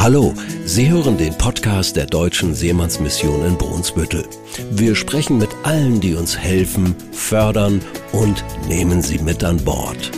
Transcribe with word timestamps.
Hallo, 0.00 0.32
Sie 0.64 0.90
hören 0.90 1.18
den 1.18 1.36
Podcast 1.36 1.94
der 1.94 2.06
Deutschen 2.06 2.54
Seemannsmission 2.54 3.44
in 3.44 3.58
Brunsbüttel. 3.58 4.24
Wir 4.70 4.94
sprechen 4.94 5.36
mit 5.36 5.50
allen, 5.62 6.00
die 6.00 6.14
uns 6.14 6.38
helfen, 6.38 6.94
fördern 7.12 7.82
und 8.12 8.42
nehmen 8.66 9.02
sie 9.02 9.18
mit 9.18 9.44
an 9.44 9.58
Bord. 9.62 10.10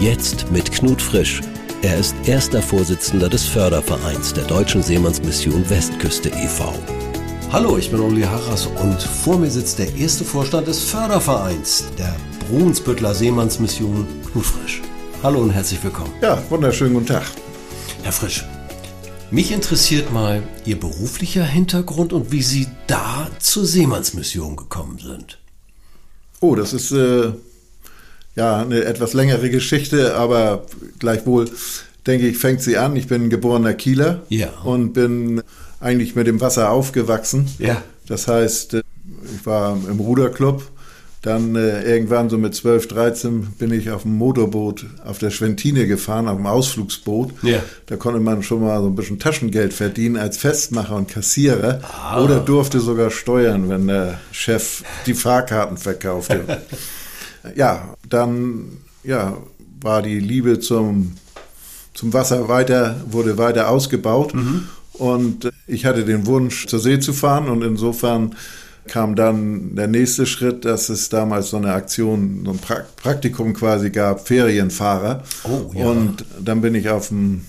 Jetzt 0.00 0.50
mit 0.50 0.72
Knut 0.72 1.00
Frisch. 1.00 1.40
Er 1.82 1.98
ist 1.98 2.16
erster 2.24 2.60
Vorsitzender 2.60 3.28
des 3.28 3.44
Fördervereins 3.44 4.34
der 4.34 4.42
Deutschen 4.42 4.82
Seemannsmission 4.82 5.70
Westküste 5.70 6.30
e.V. 6.30 6.74
Hallo, 7.52 7.78
ich 7.78 7.92
bin 7.92 8.00
Uli 8.00 8.22
Harras 8.22 8.66
und 8.66 9.00
vor 9.00 9.38
mir 9.38 9.52
sitzt 9.52 9.78
der 9.78 9.94
erste 9.94 10.24
Vorstand 10.24 10.66
des 10.66 10.82
Fördervereins 10.82 11.84
der 11.96 12.16
Brunsbüttler 12.48 13.14
Seemannsmission 13.14 14.04
Knut 14.32 14.46
Frisch. 14.46 14.82
Hallo 15.22 15.42
und 15.42 15.52
herzlich 15.52 15.82
willkommen. 15.84 16.12
Ja, 16.20 16.42
wunderschönen 16.50 16.94
guten 16.94 17.06
Tag. 17.06 17.26
Herr 18.02 18.12
Frisch, 18.12 18.44
mich 19.30 19.52
interessiert 19.52 20.12
mal 20.12 20.42
Ihr 20.64 20.78
beruflicher 20.78 21.44
Hintergrund 21.44 22.12
und 22.12 22.32
wie 22.32 22.42
Sie 22.42 22.66
da 22.86 23.28
zur 23.38 23.66
Seemannsmission 23.66 24.56
gekommen 24.56 24.98
sind. 24.98 25.38
Oh, 26.40 26.54
das 26.54 26.72
ist 26.72 26.92
äh, 26.92 27.32
ja 28.36 28.58
eine 28.62 28.84
etwas 28.84 29.12
längere 29.12 29.50
Geschichte, 29.50 30.14
aber 30.14 30.64
gleichwohl 30.98 31.50
denke 32.06 32.28
ich, 32.28 32.38
fängt 32.38 32.62
sie 32.62 32.78
an. 32.78 32.96
Ich 32.96 33.08
bin 33.08 33.28
geborener 33.28 33.74
Kieler 33.74 34.22
Ja. 34.28 34.50
und 34.64 34.92
bin 34.92 35.42
eigentlich 35.80 36.14
mit 36.14 36.26
dem 36.26 36.40
Wasser 36.40 36.70
aufgewachsen. 36.70 37.48
Ja. 37.58 37.82
Das 38.06 38.28
heißt, 38.28 38.74
äh, 38.74 38.82
ich 39.34 39.44
war 39.44 39.76
im 39.88 40.00
Ruderclub. 40.00 40.62
Dann 41.22 41.56
äh, 41.56 41.82
irgendwann 41.82 42.30
so 42.30 42.38
mit 42.38 42.54
12, 42.54 42.88
13 42.88 43.40
bin 43.58 43.72
ich 43.72 43.90
auf 43.90 44.02
dem 44.02 44.16
Motorboot 44.16 44.86
auf 45.04 45.18
der 45.18 45.30
Schwentine 45.30 45.88
gefahren, 45.88 46.28
auf 46.28 46.36
dem 46.36 46.46
Ausflugsboot. 46.46 47.32
Ja. 47.42 47.60
Da 47.86 47.96
konnte 47.96 48.20
man 48.20 48.44
schon 48.44 48.62
mal 48.62 48.80
so 48.80 48.86
ein 48.86 48.94
bisschen 48.94 49.18
Taschengeld 49.18 49.72
verdienen 49.72 50.16
als 50.16 50.36
Festmacher 50.36 50.94
und 50.94 51.08
Kassierer. 51.08 51.80
Ah. 51.82 52.22
Oder 52.22 52.38
durfte 52.38 52.78
sogar 52.78 53.10
steuern, 53.10 53.68
wenn 53.68 53.88
der 53.88 54.20
Chef 54.30 54.84
die 55.06 55.14
Fahrkarten 55.14 55.76
verkaufte. 55.76 56.62
ja, 57.56 57.96
dann 58.08 58.78
ja, 59.02 59.38
war 59.80 60.02
die 60.02 60.20
Liebe 60.20 60.60
zum, 60.60 61.14
zum 61.94 62.12
Wasser 62.12 62.48
weiter, 62.48 63.00
wurde 63.10 63.38
weiter 63.38 63.70
ausgebaut. 63.70 64.34
Und 64.92 65.50
ich 65.66 65.84
hatte 65.84 66.04
den 66.04 66.26
Wunsch, 66.26 66.66
zur 66.66 66.78
See 66.78 67.00
zu 67.00 67.12
fahren. 67.12 67.48
Und 67.48 67.62
insofern 67.62 68.34
kam 68.88 69.14
dann 69.14 69.76
der 69.76 69.86
nächste 69.86 70.26
Schritt, 70.26 70.64
dass 70.64 70.88
es 70.88 71.08
damals 71.08 71.50
so 71.50 71.56
eine 71.58 71.72
Aktion, 71.72 72.42
so 72.44 72.50
ein 72.52 72.58
pra 72.58 72.78
Praktikum 72.96 73.54
quasi 73.54 73.90
gab, 73.90 74.26
Ferienfahrer. 74.26 75.22
Oh, 75.44 75.70
ja. 75.74 75.86
Und 75.86 76.24
dann 76.42 76.60
bin 76.60 76.74
ich 76.74 76.88
auf 76.88 77.08
dem 77.08 77.42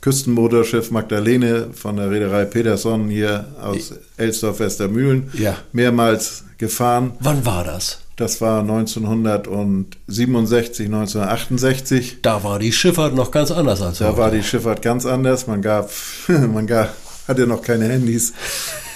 Küstenmotorschiff 0.00 0.90
Magdalene 0.90 1.68
von 1.74 1.96
der 1.96 2.10
Reederei 2.10 2.44
Peterson 2.44 3.08
hier 3.08 3.46
aus 3.60 3.92
Elsdorf-Westermühlen 4.16 5.30
Ja. 5.34 5.56
mehrmals 5.72 6.44
gefahren. 6.56 7.12
Wann 7.20 7.44
war 7.44 7.64
das? 7.64 7.98
Das 8.16 8.40
war 8.40 8.60
1967, 8.62 10.86
1968. 10.86 12.18
Da 12.22 12.42
war 12.42 12.58
die 12.58 12.72
Schifffahrt 12.72 13.14
noch 13.14 13.30
ganz 13.30 13.50
anders 13.50 13.80
als 13.82 13.98
Da 13.98 14.08
heute. 14.08 14.18
war 14.18 14.30
die 14.30 14.42
Schifffahrt 14.42 14.82
ganz 14.82 15.04
anders. 15.06 15.46
Man 15.46 15.62
gab, 15.62 15.90
man 16.28 16.66
gab, 16.66 16.94
hatte 17.28 17.46
noch 17.46 17.62
keine 17.62 17.86
Handys. 17.88 18.32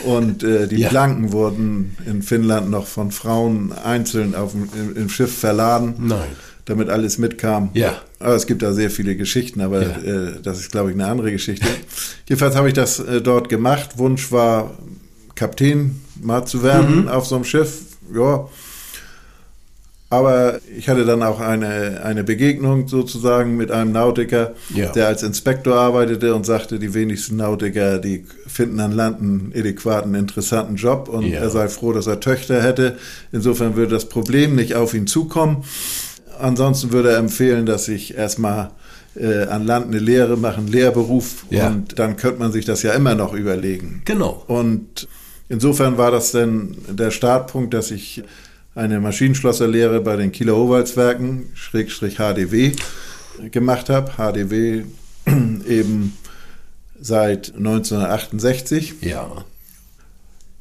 Und 0.04 0.42
äh, 0.42 0.66
die 0.66 0.78
Ja. 0.80 0.88
Planken 0.88 1.30
wurden 1.32 1.96
in 2.06 2.22
Finnland 2.22 2.70
noch 2.70 2.86
von 2.86 3.12
Frauen 3.12 3.72
einzeln 3.72 4.34
auf 4.34 4.50
dem, 4.52 4.68
im, 4.74 4.96
im 4.96 5.08
Schiff 5.08 5.32
verladen, 5.38 5.94
Nein. 5.98 6.30
damit 6.64 6.88
alles 6.88 7.18
mitkam. 7.18 7.70
Ja. 7.74 8.00
Aber 8.18 8.34
es 8.34 8.46
gibt 8.46 8.62
da 8.62 8.72
sehr 8.72 8.90
viele 8.90 9.14
Geschichten, 9.16 9.60
aber 9.60 9.82
Ja. 9.82 9.98
äh, 9.98 10.32
das 10.42 10.58
ist, 10.60 10.72
glaube 10.72 10.90
ich, 10.90 10.96
eine 10.96 11.06
andere 11.06 11.30
Geschichte. 11.30 11.66
Jedenfalls 12.28 12.56
habe 12.56 12.68
ich 12.68 12.74
das 12.74 12.98
äh, 12.98 13.20
dort 13.20 13.48
gemacht. 13.48 13.98
Wunsch 13.98 14.32
war, 14.32 14.76
Kapitän 15.36 16.00
mal 16.20 16.44
zu 16.46 16.62
werden 16.62 17.02
Mhm. 17.02 17.08
auf 17.08 17.26
so 17.26 17.36
einem 17.36 17.44
Schiff. 17.44 17.80
Ja, 18.14 18.48
aber 20.12 20.60
ich 20.76 20.88
hatte 20.88 21.04
dann 21.04 21.22
auch 21.22 21.40
eine, 21.40 22.02
eine 22.04 22.22
Begegnung 22.22 22.86
sozusagen 22.86 23.56
mit 23.56 23.70
einem 23.70 23.92
Nautiker, 23.92 24.52
Ja. 24.74 24.92
der 24.92 25.06
als 25.08 25.22
Inspektor 25.22 25.74
arbeitete 25.76 26.34
und 26.34 26.44
sagte, 26.46 26.78
die 26.78 26.92
wenigsten 26.94 27.36
Nautiker, 27.36 27.98
die 27.98 28.26
finden 28.46 28.78
an 28.80 28.92
Land 28.92 29.20
einen 29.20 29.52
adäquaten, 29.56 30.14
interessanten 30.14 30.76
Job 30.76 31.08
und 31.08 31.24
Ja. 31.26 31.40
er 31.40 31.50
sei 31.50 31.68
froh, 31.68 31.92
dass 31.92 32.06
er 32.06 32.20
Töchter 32.20 32.62
hätte. 32.62 32.96
Insofern 33.32 33.74
würde 33.74 33.94
das 33.94 34.08
Problem 34.08 34.54
nicht 34.54 34.74
auf 34.74 34.94
ihn 34.94 35.06
zukommen. 35.06 35.64
Ansonsten 36.38 36.92
würde 36.92 37.10
er 37.12 37.18
empfehlen, 37.18 37.66
dass 37.66 37.88
ich 37.88 38.16
erstmal 38.16 38.70
äh, 39.14 39.44
an 39.44 39.66
Land 39.66 39.86
eine 39.88 39.98
Lehre 39.98 40.36
mache, 40.38 40.58
einen 40.58 40.68
Lehrberuf 40.68 41.44
Ja. 41.50 41.68
und 41.68 41.98
dann 41.98 42.16
könnte 42.16 42.38
man 42.38 42.50
sich 42.52 42.64
das 42.64 42.82
ja 42.82 42.92
immer 42.92 43.14
noch 43.14 43.34
überlegen. 43.34 44.02
Genau. 44.06 44.42
Und 44.46 45.06
insofern 45.48 45.98
war 45.98 46.10
das 46.10 46.32
dann 46.32 46.76
der 46.88 47.10
Startpunkt, 47.10 47.74
dass 47.74 47.90
ich 47.90 48.22
eine 48.74 49.00
Maschinenschlosserlehre 49.00 50.00
bei 50.00 50.16
den 50.16 50.32
Kieler 50.32 50.56
Howaldswerken, 50.56 51.50
Schrägstrich 51.54 52.16
HDW, 52.16 52.72
gemacht 53.50 53.88
habe. 53.90 54.12
HDW 54.16 54.82
eben 55.68 56.16
seit 57.00 57.54
1968. 57.56 58.94
Ja. 59.02 59.28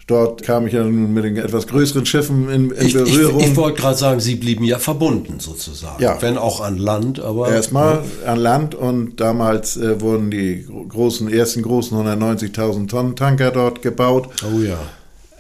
Dort 0.08 0.44
kam 0.44 0.68
ich 0.68 0.74
ja 0.74 0.84
nun 0.84 1.14
mit 1.14 1.24
den 1.24 1.38
etwas 1.38 1.68
größeren 1.68 2.06
Schiffen 2.06 2.50
in, 2.50 2.72
in 2.72 2.86
Ich, 2.86 2.96
ich, 2.96 3.04
Berührung. 3.04 3.40
ich 3.40 3.56
wollte 3.56 3.80
gerade 3.80 3.98
sagen, 3.98 4.20
Sie 4.20 4.36
blieben 4.36 4.66
ja 4.66 4.78
verbunden 4.78 5.40
sozusagen. 5.40 6.02
Ja. 6.04 6.22
Wenn 6.22 6.38
auch 6.38 6.60
an 6.60 6.78
Land, 6.78 7.22
aber. 7.22 7.50
Erstmal 7.54 8.04
an 8.26 8.38
Land 8.40 8.76
und 8.76 9.22
damals 9.22 9.78
äh, 9.78 10.02
wurden 10.02 10.30
die 10.30 10.66
gro- 10.66 10.86
großen, 10.86 11.32
ersten 11.32 11.62
großen 11.62 11.98
190.000 11.98 12.90
Tonnen 12.90 13.16
Tanker 13.16 13.52
dort 13.52 13.82
gebaut. 13.82 14.28
Oh 14.44 14.60
ja. 14.60 14.78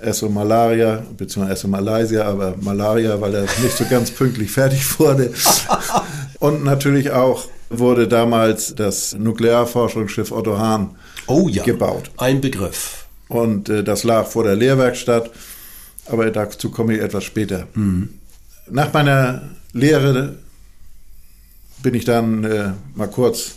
Esso 0.01 0.29
Malaria, 0.29 1.03
beziehungsweise 1.17 1.53
Esso 1.59 1.67
Malaysia, 1.67 2.23
aber 2.25 2.55
Malaria, 2.61 3.19
weil 3.21 3.35
er 3.35 3.41
nicht 3.43 3.77
so 3.77 3.85
ganz 3.89 4.11
pünktlich 4.11 4.51
fertig 4.59 4.99
wurde. 4.99 5.31
Und 6.39 6.63
natürlich 6.63 7.11
auch 7.11 7.45
wurde 7.69 8.07
damals 8.07 8.75
das 8.75 9.13
Nuklearforschungsschiff 9.13 10.31
Otto 10.31 10.57
Hahn 10.57 10.95
Oh 11.27 11.47
ja. 11.47 11.63
gebaut. 11.63 12.11
Ein 12.17 12.41
Begriff. 12.41 13.05
Und 13.27 13.69
äh, 13.69 13.83
das 13.83 14.03
lag 14.03 14.25
vor 14.27 14.43
der 14.43 14.55
Lehrwerkstatt, 14.55 15.29
aber 16.07 16.29
dazu 16.31 16.69
komme 16.71 16.95
ich 16.95 17.01
etwas 17.01 17.23
später. 17.23 17.67
Nach 18.69 18.91
meiner 18.91 19.43
Lehre 19.71 20.35
bin 21.81 21.93
ich 21.93 22.03
dann 22.05 22.43
äh, 22.43 22.71
mal 22.95 23.07
kurz 23.07 23.55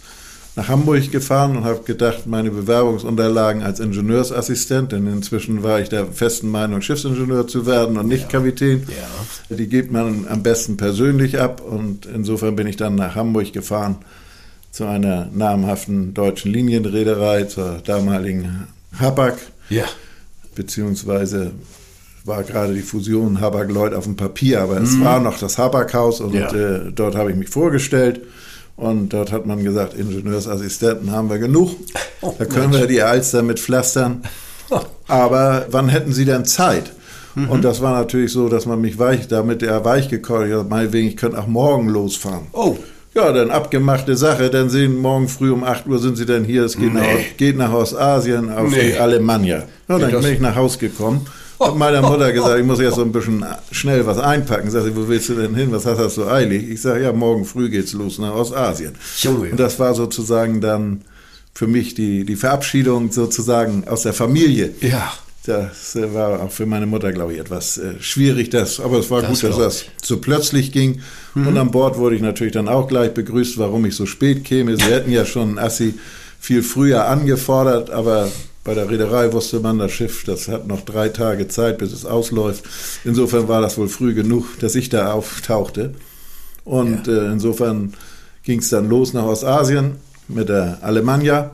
nach 0.56 0.68
Hamburg 0.68 1.10
gefahren 1.10 1.56
und 1.56 1.64
habe 1.64 1.82
gedacht, 1.82 2.26
meine 2.26 2.50
Bewerbungsunterlagen 2.50 3.62
als 3.62 3.80
Ingenieursassistent, 3.80 4.92
denn 4.92 5.06
inzwischen 5.08 5.62
war 5.64 5.80
ich 5.80 5.88
der 5.88 6.06
festen 6.06 6.48
Meinung, 6.48 6.80
Schiffsingenieur 6.80 7.48
zu 7.48 7.66
werden 7.66 7.96
und 7.98 8.06
nicht 8.06 8.28
Kapitän. 8.28 8.84
Ja. 8.88 9.56
Die 9.56 9.66
gibt 9.68 9.90
man 9.90 10.26
am 10.28 10.42
besten 10.44 10.76
persönlich 10.76 11.40
ab 11.40 11.60
und 11.60 12.06
insofern 12.06 12.54
bin 12.54 12.66
ich 12.68 12.76
dann 12.76 12.94
nach 12.94 13.16
Hamburg 13.16 13.52
gefahren 13.52 13.96
zu 14.70 14.84
einer 14.84 15.28
namhaften 15.32 16.14
deutschen 16.14 16.52
Linienreederei, 16.52 17.44
zur 17.44 17.80
damaligen 17.84 18.68
Habak, 18.98 19.38
Ja. 19.70 19.84
beziehungsweise 20.54 21.50
war 22.24 22.42
gerade 22.42 22.72
die 22.74 22.80
Fusion 22.82 23.40
Habak-Lloyd 23.40 23.92
auf 23.92 24.04
dem 24.04 24.16
Papier, 24.16 24.62
aber 24.62 24.80
es 24.80 24.98
war 25.00 25.20
noch 25.20 25.38
das 25.38 25.58
Habak-Haus 25.58 26.20
und 26.20 26.32
Mhm. 26.32 26.38
Ja. 26.38 26.54
äh, 26.54 26.92
dort 26.94 27.16
habe 27.16 27.30
ich 27.30 27.36
mich 27.36 27.48
vorgestellt 27.50 28.20
und 28.76 29.10
dort 29.12 29.32
hat 29.32 29.46
man 29.46 29.62
gesagt, 29.62 29.94
Ingenieursassistenten 29.94 31.10
haben 31.12 31.30
wir 31.30 31.38
genug, 31.38 31.76
da 32.38 32.44
können 32.44 32.72
wir 32.72 32.86
die 32.86 33.02
Alster 33.02 33.42
mit 33.42 33.60
pflastern. 33.60 34.22
Aber 35.06 35.66
wann 35.70 35.88
hätten 35.88 36.12
Sie 36.12 36.24
denn 36.24 36.44
Zeit? 36.44 36.92
Mhm. 37.34 37.50
Und 37.50 37.64
das 37.64 37.80
war 37.82 37.92
natürlich 37.98 38.32
so, 38.32 38.48
dass 38.48 38.66
man 38.66 38.80
mich 38.80 38.98
weich, 38.98 39.28
damit 39.28 39.62
er 39.62 39.84
weich 39.84 40.08
gekocht 40.08 40.50
hat, 40.52 40.68
meinetwegen, 40.70 41.08
ich 41.08 41.16
könnte 41.16 41.38
auch 41.38 41.46
morgen 41.46 41.88
losfahren. 41.88 42.46
Oh. 42.52 42.76
Ja, 43.14 43.30
dann 43.30 43.50
abgemachte 43.52 44.16
Sache. 44.16 44.50
Dann 44.50 44.70
sehen 44.70 44.96
morgen 44.96 45.28
früh 45.28 45.52
um 45.52 45.62
8 45.62 45.86
Uhr 45.86 46.00
sind 46.00 46.16
sie 46.16 46.26
dann 46.26 46.42
hier. 46.42 46.64
Es 46.64 46.76
geht, 46.76 46.92
Nee. 46.92 47.00
nach, 47.00 47.36
geht 47.36 47.56
nach 47.56 47.72
Ostasien 47.72 48.50
auf 48.50 48.70
Nee. 48.72 48.90
die 48.92 48.98
Alemannia. 48.98 49.62
Ja, 49.88 49.98
dann 50.00 50.10
bin 50.10 50.32
ich 50.32 50.40
nach 50.40 50.56
Haus 50.56 50.80
gekommen. 50.80 51.24
Hab 51.60 51.76
meiner 51.76 52.02
Mutter 52.02 52.32
gesagt, 52.32 52.58
ich 52.58 52.66
muss 52.66 52.80
jetzt 52.80 52.96
so 52.96 53.02
ein 53.02 53.12
bisschen 53.12 53.44
schnell 53.70 54.06
was 54.06 54.18
einpacken. 54.18 54.70
Sagt 54.70 54.86
sie, 54.86 54.96
wo 54.96 55.08
willst 55.08 55.28
du 55.28 55.34
denn 55.34 55.54
hin? 55.54 55.72
Was 55.72 55.86
hast 55.86 55.98
du 55.98 56.08
so 56.08 56.28
eilig? 56.28 56.68
Ich 56.68 56.82
sage, 56.82 57.04
ja, 57.04 57.12
morgen 57.12 57.44
früh 57.44 57.70
geht's 57.70 57.92
los 57.92 58.18
nach 58.18 58.34
Ostasien. 58.34 58.94
Und 59.52 59.60
das 59.60 59.78
war 59.78 59.94
sozusagen 59.94 60.60
dann 60.60 61.02
für 61.54 61.66
mich 61.66 61.94
die, 61.94 62.24
die 62.24 62.36
Verabschiedung 62.36 63.12
sozusagen 63.12 63.86
aus 63.86 64.02
der 64.02 64.12
Familie. 64.12 64.74
Ja. 64.80 65.12
Das 65.46 65.94
äh, 65.94 66.14
war 66.14 66.40
auch 66.40 66.50
für 66.50 66.64
meine 66.64 66.86
Mutter, 66.86 67.12
glaube 67.12 67.34
ich, 67.34 67.38
etwas 67.38 67.76
äh, 67.76 68.00
schwierig, 68.00 68.48
das, 68.48 68.80
aber 68.80 68.98
es 68.98 69.10
war 69.10 69.20
Das 69.20 69.42
gut, 69.42 69.50
dass 69.50 69.58
das 69.58 69.84
so 70.02 70.16
plötzlich 70.16 70.72
ging. 70.72 71.02
Und 71.34 71.58
an 71.58 71.70
Bord 71.70 71.98
wurde 71.98 72.16
ich 72.16 72.22
natürlich 72.22 72.54
dann 72.54 72.66
auch 72.66 72.88
gleich 72.88 73.12
begrüßt, 73.12 73.58
warum 73.58 73.84
ich 73.84 73.94
so 73.94 74.06
spät 74.06 74.44
käme. 74.44 74.76
Sie 74.76 74.84
hätten 74.84 75.10
ja 75.10 75.26
schon 75.26 75.58
Assi 75.58 75.94
viel 76.40 76.62
früher 76.62 77.06
angefordert, 77.08 77.90
aber 77.90 78.30
bei 78.64 78.74
der 78.74 78.90
Reederei 78.90 79.32
wusste 79.32 79.60
man, 79.60 79.78
das 79.78 79.92
Schiff, 79.92 80.24
das 80.24 80.48
hat 80.48 80.66
noch 80.66 80.80
drei 80.80 81.10
Tage 81.10 81.48
Zeit, 81.48 81.78
bis 81.78 81.92
es 81.92 82.06
ausläuft. 82.06 82.64
Insofern 83.04 83.46
war 83.46 83.60
das 83.60 83.76
wohl 83.76 83.88
früh 83.88 84.14
genug, 84.14 84.58
dass 84.60 84.74
ich 84.74 84.88
da 84.88 85.12
auftauchte. 85.12 85.94
Und 86.64 87.06
äh, 87.06 87.30
insofern 87.30 87.92
ging 88.42 88.60
es 88.60 88.70
dann 88.70 88.88
los 88.88 89.12
nach 89.12 89.24
Ostasien 89.24 89.96
mit 90.28 90.48
der 90.48 90.78
Alemannia. 90.80 91.50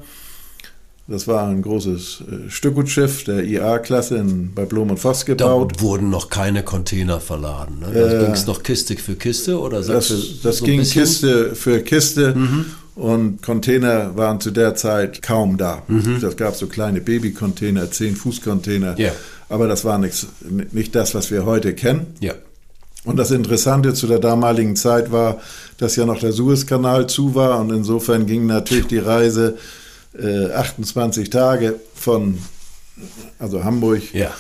Das 1.09 1.27
war 1.27 1.49
ein 1.49 1.63
großes 1.63 2.23
äh, 2.47 2.51
Stückgutschiff 2.51 3.25
der 3.25 3.43
IA-Klasse 3.43 4.25
bei 4.55 4.65
Blom 4.65 4.91
und 4.91 4.99
Voss 4.99 5.27
gebaut. 5.27 5.73
Da 5.75 5.81
wurden 5.81 6.11
noch 6.11 6.31
keine 6.31 6.63
Container 6.63 7.19
verladen. 7.19 7.81
Ne? 7.81 7.89
Da 7.93 8.13
äh, 8.13 8.25
ging 8.25 8.33
es 8.33 8.47
noch 8.47 8.63
Kiste 8.63 8.95
für 8.95 9.17
Kiste 9.17 9.59
oder 9.59 9.83
Das, 9.83 10.15
das 10.45 10.59
so 10.59 10.65
ging 10.65 10.83
Kiste 10.83 11.57
für 11.57 11.81
Kiste 11.81 12.37
mhm. 12.37 12.67
Und 13.01 13.41
Container 13.41 14.15
waren 14.15 14.41
zu 14.41 14.51
der 14.51 14.75
Zeit 14.75 15.23
kaum 15.23 15.57
da. 15.57 15.83
Mhm. 15.89 16.19
Das 16.21 16.37
gab 16.37 16.55
so 16.55 16.67
kleine 16.67 17.01
Baby-Container, 17.01 17.87
10-Fuß-Container. 17.87 18.99
Ja. 18.99 19.13
Aber 19.49 19.69
das 19.69 19.87
war 19.87 19.97
nichts, 19.97 20.27
nicht 20.73 20.95
das, 20.95 21.15
was 21.15 21.31
wir 21.31 21.47
heute 21.47 21.73
kennen. 21.73 22.09
Ja. 22.21 22.35
Und 23.05 23.17
das 23.17 23.31
Interessante 23.31 23.95
zu 23.95 24.07
der 24.07 24.19
damaligen 24.19 24.77
Zeit 24.77 25.11
war, 25.11 25.41
dass 25.79 25.97
ja 25.97 26.05
noch 26.05 26.21
der 26.21 26.33
Suezkanal 26.33 27.07
zu 27.07 27.35
war 27.35 27.59
und 27.59 27.71
insofern 27.71 28.27
ging 28.27 28.45
natürlich 28.45 28.89
die 28.89 28.99
Reise 28.99 29.57
äh, 30.19 30.53
28 30.53 31.31
Tage 31.31 31.77
von 31.95 32.37
also 33.39 33.65
Hamburg 33.65 34.13
ja. 34.13 34.31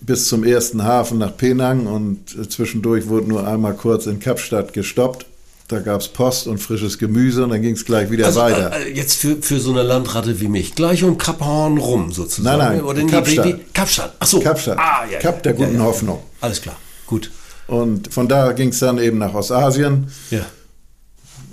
bis 0.00 0.28
zum 0.28 0.44
ersten 0.44 0.84
Hafen 0.84 1.18
nach 1.18 1.36
Penang 1.36 1.88
und 1.88 2.38
äh, 2.38 2.48
zwischendurch 2.48 3.08
wurde 3.08 3.28
nur 3.28 3.48
einmal 3.48 3.74
kurz 3.74 4.06
in 4.06 4.20
Kapstadt 4.20 4.72
gestoppt. 4.72 5.26
Da 5.68 5.80
gab 5.80 6.00
es 6.00 6.08
Post 6.08 6.46
und 6.46 6.58
frisches 6.58 6.96
Gemüse 6.96 7.42
und 7.42 7.50
dann 7.50 7.60
ging 7.60 7.74
es 7.74 7.84
gleich 7.84 8.08
wieder 8.10 8.26
also, 8.26 8.40
weiter. 8.40 8.72
Äh, 8.76 8.92
jetzt 8.92 9.18
für, 9.18 9.42
für 9.42 9.58
so 9.58 9.72
eine 9.72 9.82
Landratte 9.82 10.40
wie 10.40 10.46
mich, 10.46 10.76
gleich 10.76 11.02
um 11.02 11.18
Kap 11.18 11.40
Horn 11.40 11.78
rum 11.78 12.12
sozusagen. 12.12 12.58
Nein, 12.58 12.76
nein, 12.76 12.84
Oder 12.84 13.04
Kapstadt. 13.04 13.46
Die, 13.46 13.52
die, 13.54 13.64
Kapstadt, 13.72 14.14
ach 14.20 14.26
so. 14.26 14.40
Kapstadt. 14.40 14.78
Ah, 14.78 15.04
ja, 15.10 15.18
Kap 15.18 15.42
der 15.42 15.54
guten 15.54 15.72
ja, 15.72 15.78
ja, 15.80 15.84
Hoffnung. 15.84 16.22
Alles 16.40 16.62
klar, 16.62 16.76
gut. 17.06 17.32
Und 17.66 18.12
von 18.12 18.28
da 18.28 18.52
ging 18.52 18.68
es 18.68 18.78
dann 18.78 18.98
eben 18.98 19.18
nach 19.18 19.34
Ostasien. 19.34 20.06
Ja. 20.30 20.46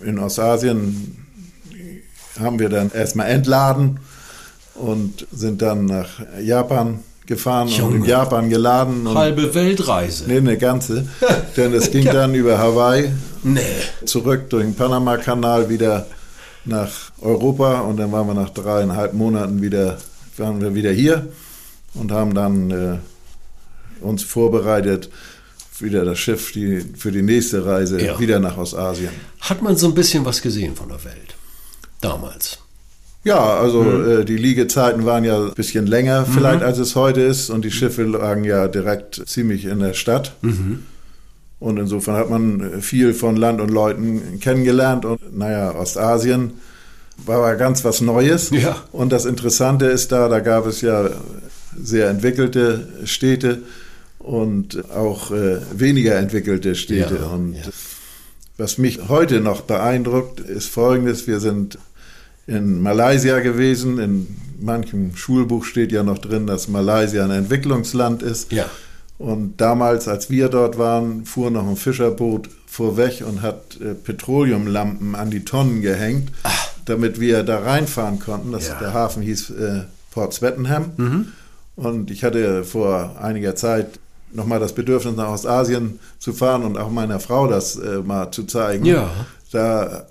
In 0.05 0.19
Ostasien 0.19 1.25
haben 2.39 2.59
wir 2.59 2.69
dann 2.69 2.91
erstmal 2.91 3.29
entladen 3.29 3.99
und 4.75 5.25
sind 5.31 5.63
dann 5.63 5.85
nach 5.85 6.09
Japan 6.39 6.99
gefahren 7.25 7.67
Junge. 7.67 7.87
und 7.87 7.95
in 7.95 8.05
Japan 8.05 8.49
geladen. 8.51 9.11
Halbe 9.11 9.55
Weltreise. 9.55 10.25
Nee, 10.27 10.37
eine 10.37 10.57
ganze. 10.57 11.07
Denn 11.57 11.73
es 11.73 11.89
ging 11.89 12.05
ja. 12.05 12.13
dann 12.13 12.35
über 12.35 12.59
Hawaii 12.59 13.11
nee. 13.43 13.61
zurück 14.05 14.49
durch 14.49 14.63
den 14.63 14.75
Panama-Kanal 14.75 15.69
wieder 15.69 16.07
nach 16.65 17.11
Europa 17.21 17.81
und 17.81 17.97
dann 17.97 18.11
waren 18.11 18.27
wir 18.27 18.33
nach 18.33 18.49
dreieinhalb 18.49 19.13
Monaten 19.13 19.61
wieder, 19.61 19.97
waren 20.37 20.61
wir 20.61 20.73
wieder 20.75 20.91
hier 20.91 21.27
und 21.93 22.11
haben 22.11 22.33
dann 22.33 22.71
äh, 22.71 22.97
uns 24.01 24.23
vorbereitet 24.23 25.09
wieder 25.79 26.05
das 26.05 26.19
Schiff 26.19 26.51
die, 26.51 26.81
für 26.95 27.11
die 27.11 27.21
nächste 27.21 27.65
Reise 27.65 28.01
ja. 28.01 28.19
wieder 28.19 28.39
nach 28.39 28.57
Ostasien. 28.57 29.09
Hat 29.41 29.61
man 29.61 29.75
so 29.75 29.87
ein 29.87 29.93
bisschen 29.93 30.23
was 30.23 30.41
gesehen 30.41 30.75
von 30.75 30.89
der 30.89 31.03
Welt 31.03 31.35
damals? 31.99 32.59
Ja, 33.23 33.57
also 33.57 33.83
mhm. 33.83 34.21
äh, 34.21 34.25
die 34.25 34.37
Liegezeiten 34.37 35.05
waren 35.05 35.23
ja 35.23 35.37
ein 35.37 35.53
bisschen 35.53 35.87
länger 35.87 36.25
vielleicht, 36.25 36.59
mhm. 36.59 36.65
als 36.65 36.77
es 36.77 36.95
heute 36.95 37.21
ist 37.21 37.49
und 37.49 37.63
die 37.63 37.71
Schiffe 37.71 38.03
lagen 38.03 38.43
ja 38.43 38.67
direkt 38.67 39.21
ziemlich 39.25 39.65
in 39.65 39.79
der 39.79 39.93
Stadt. 39.93 40.33
Mhm. 40.41 40.83
Und 41.63 41.79
insofern 41.79 42.17
hat 42.17 42.29
man 42.29 42.81
viel 42.81 43.13
von 43.13 43.37
Land 43.37 43.61
und 43.61 43.71
Leuten 43.71 44.41
kennengelernt 44.41 45.05
und 45.05 45.37
naja, 45.37 45.73
Ostasien 45.73 46.55
war 47.25 47.55
ganz 47.55 47.85
was 47.85 48.01
Neues. 48.01 48.49
Ja. 48.49 48.83
Und 48.91 49.13
das 49.13 49.23
Interessante 49.23 49.85
ist 49.85 50.11
da, 50.11 50.27
da 50.27 50.41
gab 50.41 50.65
es 50.65 50.81
ja 50.81 51.09
sehr 51.81 52.09
entwickelte 52.09 52.89
Städte 53.05 53.61
und 54.19 54.91
auch 54.91 55.31
äh, 55.31 55.61
weniger 55.73 56.17
entwickelte 56.17 56.75
Städte. 56.75 57.19
Ja, 57.21 57.27
und 57.27 57.53
ja. 57.53 57.61
was 58.57 58.77
mich 58.77 59.07
heute 59.07 59.39
noch 59.39 59.61
beeindruckt, 59.61 60.41
ist 60.41 60.67
Folgendes. 60.67 61.27
Wir 61.27 61.39
sind 61.39 61.77
in 62.45 62.81
Malaysia 62.81 63.39
gewesen. 63.39 63.99
In 63.99 64.27
manchem 64.59 65.15
Schulbuch 65.15 65.63
steht 65.63 65.93
ja 65.93 66.03
noch 66.03 66.17
drin, 66.17 66.45
dass 66.45 66.67
Malaysia 66.67 67.23
ein 67.23 67.31
Entwicklungsland 67.31 68.21
ist. 68.21 68.51
Ja. 68.51 68.65
Und 69.23 69.61
damals, 69.61 70.09
als 70.09 70.29
wir 70.29 70.49
dort 70.49 70.77
waren, 70.77 71.23
fuhr 71.23 71.49
noch 71.49 71.65
ein 71.65 71.77
Fischerboot 71.77 72.49
vorweg 72.67 73.23
und 73.25 73.41
hat 73.41 73.79
äh, 73.79 73.93
Petroleumlampen 73.93 75.15
an 75.15 75.31
die 75.31 75.45
Tonnen 75.45 75.81
gehängt, 75.81 76.29
Ach. 76.43 76.67
damit 76.83 77.21
wir 77.21 77.43
da 77.43 77.59
reinfahren 77.59 78.19
konnten. 78.19 78.51
Das, 78.51 78.67
Ja. 78.67 78.79
Der 78.81 78.93
Hafen 78.93 79.23
hieß 79.23 79.51
äh, 79.51 79.83
Port 80.11 80.33
Swettenham. 80.33 80.91
Mhm. 80.97 81.27
Und 81.77 82.11
ich 82.11 82.25
hatte 82.25 82.65
vor 82.65 83.15
einiger 83.21 83.55
Zeit 83.55 83.97
nochmal 84.33 84.59
das 84.59 84.73
Bedürfnis, 84.75 85.15
nach 85.15 85.29
Ostasien 85.29 85.99
zu 86.19 86.33
fahren 86.33 86.63
und 86.63 86.77
auch 86.77 86.91
meiner 86.91 87.21
Frau 87.21 87.47
das 87.47 87.77
äh, 87.77 87.99
mal 87.99 88.29
zu 88.31 88.43
zeigen. 88.43 88.83
Ja. 88.83 89.09
Da 89.53 90.05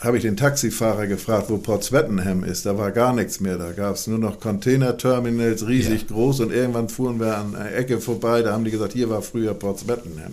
habe 0.00 0.18
ich 0.18 0.22
den 0.22 0.36
Taxifahrer 0.36 1.06
gefragt, 1.06 1.46
wo 1.48 1.56
Port 1.58 1.82
Swettenham 1.84 2.44
ist. 2.44 2.66
Da 2.66 2.76
war 2.76 2.92
gar 2.92 3.12
nichts 3.14 3.40
mehr. 3.40 3.56
Da 3.56 3.72
gab 3.72 3.94
es 3.94 4.06
nur 4.06 4.18
noch 4.18 4.40
Containerterminals, 4.40 5.66
riesig 5.66 6.02
Ja. 6.02 6.06
groß. 6.08 6.40
Und 6.40 6.52
irgendwann 6.52 6.88
fuhren 6.88 7.18
wir 7.18 7.36
an 7.38 7.54
einer 7.56 7.74
Ecke 7.74 8.00
vorbei. 8.00 8.42
Da 8.42 8.52
haben 8.52 8.64
die 8.64 8.70
gesagt, 8.70 8.92
hier 8.92 9.08
war 9.10 9.22
früher 9.22 9.54
Port 9.54 9.78
Swettenham. 9.80 10.32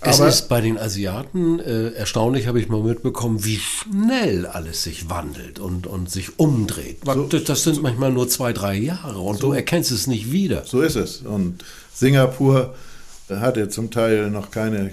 Es 0.00 0.20
Aber 0.20 0.28
ist 0.28 0.48
bei 0.48 0.60
den 0.60 0.78
Asiaten 0.78 1.58
äh, 1.58 1.88
erstaunlich, 1.92 2.46
habe 2.46 2.60
ich 2.60 2.68
mal 2.68 2.82
mitbekommen, 2.82 3.44
wie 3.44 3.56
schnell 3.58 4.44
alles 4.46 4.82
sich 4.82 5.08
wandelt 5.08 5.58
und, 5.58 5.86
und 5.86 6.10
sich 6.10 6.38
umdreht. 6.38 6.98
So- 7.04 7.24
das, 7.24 7.44
das 7.44 7.62
sind 7.64 7.82
manchmal 7.82 8.12
nur 8.12 8.28
zwei, 8.28 8.52
drei 8.52 8.74
Jahre 8.76 9.18
und 9.18 9.42
du 9.42 9.52
erkennst 9.52 9.90
es 9.90 10.06
nicht 10.06 10.30
wieder. 10.32 10.64
so 10.66 10.82
ist 10.82 10.96
es. 10.96 11.22
Und 11.22 11.64
Singapur 11.94 12.74
hatte 13.30 13.68
zum 13.70 13.90
Teil 13.90 14.30
noch 14.30 14.50
keine 14.50 14.90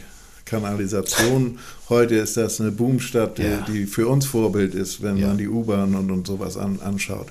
Kanalisation. 0.54 1.58
Heute 1.90 2.16
ist 2.16 2.38
das 2.38 2.62
eine 2.62 2.72
Boomstadt, 2.72 3.38
die, 3.38 3.44
Ja. 3.44 3.66
die 3.68 3.86
für 3.86 4.08
uns 4.08 4.26
Vorbild 4.26 4.76
ist, 4.76 5.02
wenn 5.02 5.18
Ja. 5.18 5.28
man 5.28 5.38
die 5.38 5.48
U-Bahn 5.48 5.96
und, 5.96 6.12
und 6.12 6.28
sowas 6.28 6.58
an, 6.58 6.80
anschaut. 6.84 7.28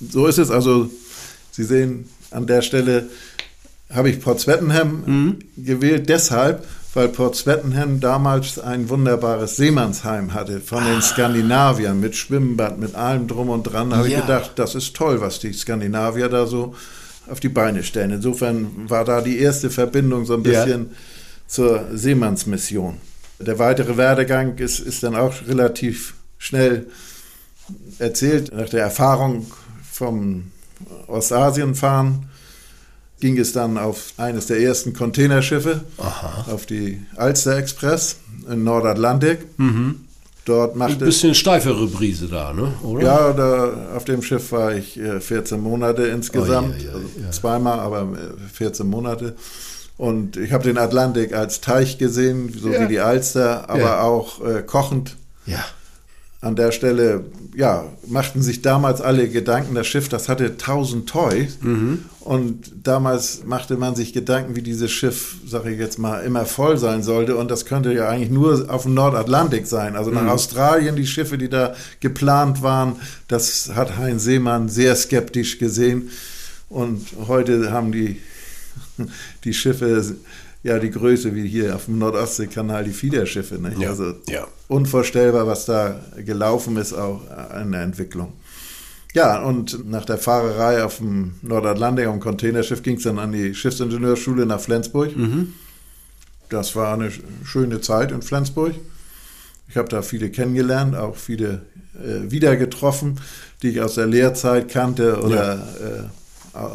So 0.00 0.26
ist 0.26 0.38
es 0.38 0.50
also. 0.50 0.90
Sie 1.50 1.64
sehen, 1.64 2.08
an 2.30 2.46
der 2.46 2.62
Stelle 2.62 3.08
habe 3.90 4.10
ich 4.10 4.20
Port 4.20 4.38
Swettenham 4.40 5.02
Mhm. 5.06 5.36
gewählt, 5.56 6.08
deshalb, 6.08 6.64
weil 6.94 7.08
Port 7.08 7.36
Swettenham 7.36 8.00
damals 8.00 8.58
ein 8.58 8.88
wunderbares 8.88 9.56
Seemannsheim 9.56 10.34
hatte 10.34 10.60
von 10.60 10.82
Ah. 10.84 10.92
den 10.92 11.02
Skandinaviern 11.02 11.98
mit 12.00 12.14
Schwimmbad, 12.16 12.78
mit 12.78 12.94
allem 12.94 13.26
drum 13.26 13.48
und 13.50 13.64
dran. 13.64 13.90
Da 13.90 13.96
habe 13.98 14.08
Ja. 14.08 14.18
ich 14.18 14.26
gedacht, 14.26 14.52
das 14.56 14.74
ist 14.74 14.94
toll, 14.94 15.20
was 15.20 15.40
die 15.40 15.52
Skandinavier 15.52 16.28
da 16.28 16.46
so 16.46 16.74
auf 17.30 17.40
die 17.40 17.48
Beine 17.50 17.82
stellen. 17.82 18.12
Insofern 18.12 18.88
war 18.88 19.04
da 19.04 19.20
die 19.20 19.38
erste 19.38 19.68
Verbindung 19.70 20.24
so 20.26 20.34
ein 20.34 20.44
Ja. 20.44 20.64
Zur 21.48 21.86
Seemannsmission. 21.92 22.98
Der 23.40 23.58
weitere 23.58 23.96
Werdegang 23.96 24.58
ist, 24.58 24.78
ist 24.78 25.02
dann 25.02 25.16
auch 25.16 25.34
relativ 25.48 26.14
schnell 26.38 26.86
erzählt. 27.98 28.54
Nach 28.54 28.68
der 28.68 28.82
Erfahrung 28.82 29.46
vom 29.90 30.52
Ostasienfahren 31.08 32.28
ging 33.20 33.38
es 33.38 33.52
dann 33.52 33.78
auf 33.78 34.12
eines 34.16 34.46
der 34.46 34.60
ersten 34.60 34.92
Containerschiffe, 34.92 35.84
Aha. 35.98 36.52
auf 36.52 36.66
die 36.66 37.02
Alster 37.16 37.56
Express 37.56 38.16
in 38.48 38.62
Nordatlantik. 38.62 39.40
Dort 40.44 40.74
Ein 40.74 40.78
machte 40.78 41.04
bisschen 41.04 41.34
steifere 41.34 41.86
Brise 41.88 42.26
da, 42.26 42.54
ne? 42.54 42.72
oder? 42.82 43.02
ja, 43.02 43.32
da, 43.34 43.96
auf 43.96 44.04
dem 44.04 44.22
Schiff 44.22 44.50
war 44.50 44.74
ich 44.74 44.98
äh, 44.98 45.20
14 45.20 45.60
Monate 45.60 46.06
insgesamt. 46.06 46.74
Oh, 46.74 46.82
ja, 46.82 46.88
ja, 46.88 46.94
also 46.94 47.06
ja. 47.22 47.30
Zweimal, 47.30 47.80
aber 47.80 48.00
äh, 48.18 48.48
14 48.54 48.86
Monate. 48.86 49.34
Und 49.98 50.36
ich 50.36 50.52
habe 50.52 50.64
den 50.64 50.78
Atlantik 50.78 51.34
als 51.34 51.60
Teich 51.60 51.98
gesehen, 51.98 52.54
so 52.56 52.70
Ja. 52.70 52.82
wie 52.82 52.86
die 52.88 53.00
Alster, 53.00 53.68
aber 53.68 53.80
Ja. 53.80 54.00
auch 54.02 54.40
äh, 54.46 54.62
kochend. 54.62 55.16
Ja. 55.44 55.62
An 56.40 56.54
der 56.54 56.70
Stelle, 56.70 57.24
ja, 57.56 57.84
machten 58.06 58.42
sich 58.42 58.62
damals 58.62 59.00
alle 59.00 59.28
Gedanken, 59.28 59.74
das 59.74 59.88
Schiff, 59.88 60.08
das 60.08 60.28
hatte 60.28 60.56
1000 60.56 61.08
Toys. 61.08 61.58
Mhm. 61.60 62.04
Und 62.20 62.70
damals 62.84 63.42
machte 63.44 63.76
man 63.76 63.96
sich 63.96 64.12
Gedanken, 64.12 64.54
wie 64.54 64.62
dieses 64.62 64.92
Schiff, 64.92 65.38
sage 65.44 65.72
ich 65.72 65.80
jetzt 65.80 65.98
mal, 65.98 66.20
immer 66.20 66.44
voll 66.46 66.78
sein 66.78 67.02
sollte. 67.02 67.34
Und 67.36 67.50
das 67.50 67.64
könnte 67.64 67.92
ja 67.92 68.08
eigentlich 68.08 68.30
nur 68.30 68.66
auf 68.72 68.84
dem 68.84 68.94
Nordatlantik 68.94 69.66
sein. 69.66 69.96
Also 69.96 70.12
nach 70.12 70.28
Australien, 70.28 70.94
die 70.94 71.08
Schiffe, 71.08 71.38
die 71.38 71.48
da 71.48 71.74
geplant 71.98 72.62
waren, 72.62 73.00
das 73.26 73.72
hat 73.74 73.96
Heinz 73.98 74.22
Seemann 74.22 74.68
sehr 74.68 74.94
skeptisch 74.94 75.58
gesehen. 75.58 76.10
Und 76.68 77.04
heute 77.26 77.72
haben 77.72 77.90
die, 77.90 78.20
die 79.44 79.54
Schiffe 79.54 80.16
ja 80.62 80.78
die 80.78 80.90
Größe 80.90 81.34
wie 81.34 81.46
hier 81.46 81.76
auf 81.76 81.84
dem 81.86 81.98
Nordostseekanal 81.98 82.84
die 82.84 82.92
Fiederschiffe. 82.92 83.54
Nicht? 83.56 83.78
Ja, 83.78 83.90
Also 83.90 84.14
ja. 84.28 84.46
unvorstellbar, 84.68 85.46
was 85.46 85.66
da 85.66 86.00
gelaufen 86.24 86.76
ist, 86.76 86.92
auch 86.92 87.20
an 87.30 87.72
der 87.72 87.82
Entwicklung. 87.82 88.32
Ja, 89.14 89.40
und 89.42 89.88
nach 89.90 90.04
der 90.04 90.18
Fahrerei 90.18 90.84
auf 90.84 90.98
dem 90.98 91.34
Nordatlantik 91.42 92.06
am 92.06 92.20
Containerschiff 92.20 92.82
ging 92.82 92.96
es 92.96 93.04
dann 93.04 93.18
an 93.18 93.32
die 93.32 93.54
Schiffsingenieursschule 93.54 94.44
nach 94.46 94.60
Flensburg. 94.60 95.10
Das 96.50 96.74
war 96.76 96.94
eine 96.94 97.08
sch- 97.08 97.20
schöne 97.44 97.80
Zeit 97.80 98.10
in 98.12 98.22
Flensburg. 98.22 98.74
Ich 99.68 99.76
habe 99.76 99.88
da 99.88 100.02
viele 100.02 100.30
kennengelernt, 100.30 100.94
auch 100.96 101.16
viele 101.16 101.62
äh, 101.94 102.30
wieder 102.30 102.56
getroffen, 102.56 103.20
die 103.62 103.68
ich 103.70 103.80
aus 103.80 103.94
der 103.96 104.06
Lehrzeit 104.06 104.68
kannte 104.70 105.20
oder 105.20 105.54
äh, 105.56 106.02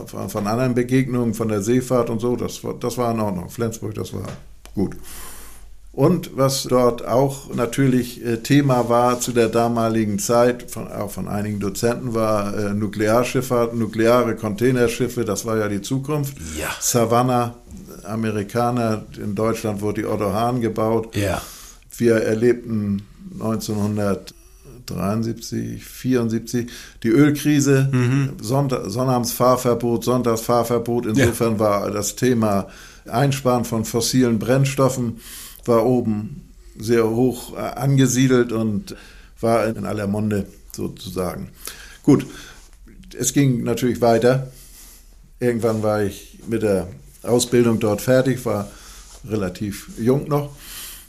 von, 0.05 0.29
von 0.29 0.47
anderen 0.47 0.73
Begegnungen, 0.73 1.33
von 1.33 1.47
der 1.47 1.61
Seefahrt 1.61 2.09
und 2.09 2.19
so. 2.19 2.35
Das 2.35 2.63
war, 2.63 2.73
das 2.73 2.97
war 2.97 3.11
in 3.11 3.19
Ordnung. 3.19 3.49
Flensburg, 3.49 3.95
das 3.95 4.13
war 4.13 4.27
gut. 4.75 4.95
Und 5.93 6.35
was 6.35 6.63
dort 6.63 7.05
auch 7.05 7.53
natürlich 7.53 8.25
äh, 8.25 8.37
Thema 8.37 8.89
war 8.89 9.19
zu 9.19 9.31
der 9.31 9.47
damaligen 9.47 10.17
Zeit, 10.17 10.71
von, 10.71 10.91
auch 10.91 11.11
von 11.11 11.27
einigen 11.27 11.59
Dozenten, 11.59 12.15
war 12.15 12.57
äh, 12.57 12.73
Nuklearschifffahrt, 12.73 13.75
nukleare 13.75 14.35
Containerschiffe, 14.35 15.23
das 15.23 15.45
war 15.45 15.59
ja 15.59 15.67
die 15.67 15.81
Zukunft. 15.81 16.35
Ja. 16.59 16.69
Savannah, 16.79 17.53
Amerikaner, 18.05 19.03
in 19.23 19.35
Deutschland 19.35 19.81
wurde 19.81 20.01
die 20.01 20.07
Otto 20.07 20.33
Hahn 20.33 20.61
gebaut. 20.61 21.15
Ja. 21.15 21.43
Wir 21.95 22.15
erlebten 22.15 23.03
1973, 24.91 25.83
74 25.83 26.71
die 27.03 27.09
Ölkrise, 27.09 27.89
Sonntag, 28.41 28.89
Sonnabendfahrverbot, 28.89 30.03
Sonntagsfahrverbot. 30.03 31.05
Insofern 31.05 31.59
war 31.59 31.91
das 31.91 32.15
Thema 32.15 32.67
Einsparen 33.05 33.65
von 33.65 33.85
fossilen 33.85 34.39
Brennstoffen 34.39 35.19
war 35.65 35.85
oben 35.85 36.49
sehr 36.77 37.09
hoch 37.09 37.53
äh, 37.55 37.59
angesiedelt 37.59 38.51
und 38.51 38.95
war 39.39 39.67
in 39.67 39.85
aller 39.85 40.07
Munde 40.07 40.47
sozusagen. 40.75 41.49
Gut, 42.01 42.25
es 43.17 43.33
ging 43.33 43.63
natürlich 43.63 44.01
weiter. 44.01 44.51
Irgendwann 45.39 45.83
war 45.83 46.03
ich 46.03 46.39
mit 46.47 46.63
der 46.63 46.87
Ausbildung 47.21 47.79
dort 47.79 48.01
fertig, 48.01 48.45
war 48.45 48.71
relativ 49.27 49.89
jung 49.97 50.27
noch. 50.27 50.55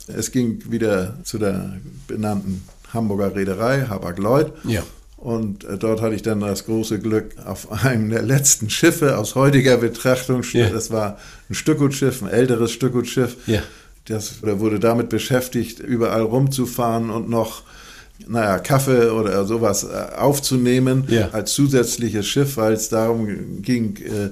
Es 0.07 0.31
ging 0.31 0.61
wieder 0.69 1.17
zu 1.23 1.37
der 1.39 1.77
benannten 2.07 2.63
Hamburger 2.95 3.35
Reederei, 3.35 3.85
Hapag-Lloyd. 3.87 4.51
Ja. 4.63 4.81
Und 5.17 5.63
äh, 5.63 5.77
dort 5.77 6.01
hatte 6.01 6.15
ich 6.15 6.21
dann 6.21 6.39
das 6.39 6.65
große 6.65 6.99
Glück, 6.99 7.35
auf 7.45 7.71
einem 7.83 8.09
der 8.09 8.21
letzten 8.21 8.69
Schiffe 8.69 9.17
aus 9.17 9.35
heutiger 9.35 9.77
Betrachtung, 9.77 10.43
Ja. 10.53 10.69
das 10.69 10.91
war 10.91 11.17
ein 11.49 11.55
Stückgutschiff, 11.55 12.21
ein 12.21 12.29
älteres 12.29 12.71
Stückgutschiff, 12.71 13.35
Ja. 13.47 13.61
das 14.07 14.41
oder 14.43 14.59
wurde 14.59 14.79
damit 14.79 15.09
beschäftigt, 15.09 15.79
überall 15.79 16.21
rumzufahren 16.21 17.09
und 17.09 17.27
noch, 17.29 17.63
naja, 18.27 18.59
Kaffee 18.59 19.09
oder 19.09 19.45
sowas 19.45 19.83
äh, 19.83 20.15
aufzunehmen 20.15 21.05
Ja. 21.07 21.29
als 21.31 21.53
zusätzliches 21.53 22.27
Schiff, 22.27 22.57
weil 22.57 22.73
es 22.73 22.89
darum 22.89 23.61
ging, 23.63 23.97
äh, 23.97 24.29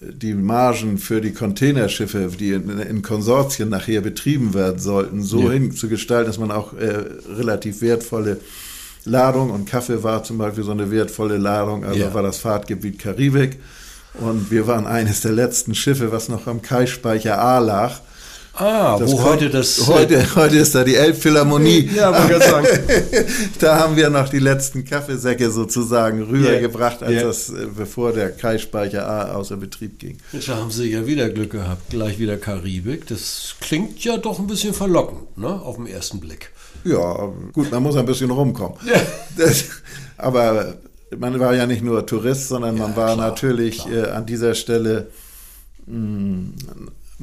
die 0.00 0.34
Margen 0.34 0.98
für 0.98 1.20
die 1.20 1.32
Containerschiffe, 1.32 2.30
die 2.38 2.50
in, 2.52 2.78
in 2.78 3.02
Konsortien 3.02 3.68
nachher 3.68 4.00
betrieben 4.00 4.54
werden 4.54 4.78
sollten, 4.78 5.22
so 5.22 5.46
Ja. 5.46 5.52
hinzugestalten, 5.52 6.26
dass 6.26 6.38
man 6.38 6.50
auch 6.50 6.72
äh, 6.74 7.04
relativ 7.36 7.80
wertvolle 7.80 8.38
Ladung 9.04 9.50
und 9.50 9.66
Kaffee 9.68 10.02
war 10.02 10.24
zum 10.24 10.38
Beispiel 10.38 10.64
so 10.64 10.70
eine 10.72 10.90
wertvolle 10.90 11.36
Ladung, 11.38 11.84
also 11.84 12.00
Ja. 12.00 12.14
war 12.14 12.22
das 12.22 12.38
Fahrtgebiet 12.38 12.98
Karibik. 12.98 13.58
Und 14.14 14.50
wir 14.50 14.66
waren 14.68 14.86
eines 14.86 15.22
der 15.22 15.32
letzten 15.32 15.74
Schiffe, 15.74 16.12
was 16.12 16.28
noch 16.28 16.46
am 16.46 16.62
Kaispeicher 16.62 17.38
A 17.40 17.58
lag. 17.58 18.00
Ah, 18.56 18.96
Das 18.98 19.10
wo 19.10 19.16
kommt- 19.16 19.28
heute 19.30 19.50
das. 19.50 19.84
Heute, 19.88 20.36
heute 20.36 20.56
ist 20.58 20.74
da 20.76 20.84
die 20.84 20.94
Elbphilharmonie. 20.94 21.90
Ja, 21.94 22.12
wollte 22.12 22.38
gerade 22.38 22.44
sagen. 22.50 22.66
da 23.58 23.78
haben 23.80 23.96
wir 23.96 24.10
noch 24.10 24.28
die 24.28 24.38
letzten 24.38 24.84
Kaffeesäcke 24.84 25.50
sozusagen 25.50 26.22
rübergebracht, 26.22 27.02
als 27.02 27.12
Ja. 27.14 27.22
das, 27.24 27.50
äh, 27.50 27.66
bevor 27.76 28.12
der 28.12 28.30
Kaispeicher 28.30 29.08
A 29.08 29.32
außer 29.34 29.56
Betrieb 29.56 29.98
ging. 29.98 30.18
Da 30.46 30.56
haben 30.56 30.70
Sie 30.70 30.84
ja 30.92 31.04
wieder 31.04 31.28
Glück 31.30 31.50
gehabt. 31.50 31.90
Gleich 31.90 32.18
wieder 32.20 32.36
Karibik. 32.36 33.08
Das 33.08 33.56
klingt 33.60 34.04
ja 34.04 34.18
doch 34.18 34.38
ein 34.38 34.46
bisschen 34.46 34.72
verlockend, 34.72 35.36
ne? 35.36 35.48
Auf 35.48 35.74
den 35.76 35.88
ersten 35.88 36.20
Blick. 36.20 36.50
Ja, 36.84 37.32
gut, 37.52 37.72
man 37.72 37.82
muss 37.82 37.96
ein 37.96 38.06
bisschen 38.06 38.30
rumkommen. 38.30 38.78
Das, 39.36 39.64
aber 40.16 40.74
man 41.18 41.40
war 41.40 41.54
ja 41.56 41.66
nicht 41.66 41.82
nur 41.82 42.06
Tourist, 42.06 42.48
sondern 42.48 42.78
man 42.78 42.92
Ja, 42.92 42.96
war 42.96 43.14
klar, 43.14 43.28
natürlich 43.30 43.84
Äh, 43.88 44.10
an 44.10 44.26
dieser 44.26 44.54
Stelle, 44.54 45.08
mh, 45.86 46.50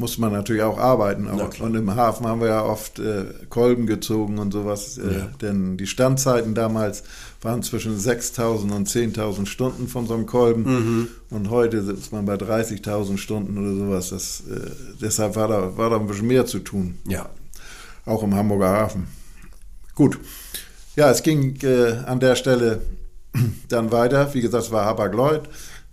muss 0.01 0.17
man 0.17 0.33
natürlich 0.33 0.63
auch 0.63 0.77
arbeiten. 0.77 1.29
Auch. 1.29 1.57
Und 1.61 1.75
im 1.75 1.95
Hafen 1.95 2.27
haben 2.27 2.41
wir 2.41 2.47
ja 2.49 2.65
oft 2.65 2.99
äh, 2.99 3.25
Kolben 3.49 3.85
gezogen 3.85 4.37
und 4.39 4.51
sowas. 4.51 4.97
Äh, 4.97 5.19
Ja. 5.19 5.27
Denn 5.41 5.77
die 5.77 5.87
Standzeiten 5.87 6.53
damals 6.55 7.03
waren 7.41 7.63
zwischen 7.63 7.97
6.000 7.97 8.71
und 8.75 8.89
10.000 8.89 9.45
Stunden 9.45 9.87
von 9.87 10.05
so 10.07 10.13
einem 10.15 10.25
Kolben. 10.25 10.63
Mhm. 10.63 11.07
Und 11.29 11.49
heute 11.49 11.77
ist 11.77 12.11
man 12.11 12.25
bei 12.25 12.35
30.000 12.35 13.17
Stunden 13.17 13.57
oder 13.57 13.73
sowas. 13.73 14.09
Das, 14.09 14.41
äh, 14.53 14.71
deshalb 15.01 15.37
war 15.37 15.47
da, 15.47 15.77
war 15.77 15.89
da 15.89 15.95
ein 15.97 16.07
bisschen 16.07 16.27
mehr 16.27 16.45
zu 16.45 16.59
tun 16.59 16.97
Ja. 17.07 17.29
auch 18.05 18.23
im 18.23 18.35
Hamburger 18.35 18.69
Hafen. 18.71 19.07
Gut. 19.95 20.19
Ja, 20.97 21.09
es 21.09 21.23
ging 21.23 21.55
äh, 21.63 21.93
an 22.05 22.19
der 22.19 22.35
Stelle 22.35 22.81
dann 23.69 23.91
weiter. 23.93 24.33
Wie 24.33 24.41
gesagt, 24.41 24.65
es 24.65 24.71
war 24.71 24.83
Hapag-Lloyd. 24.85 25.43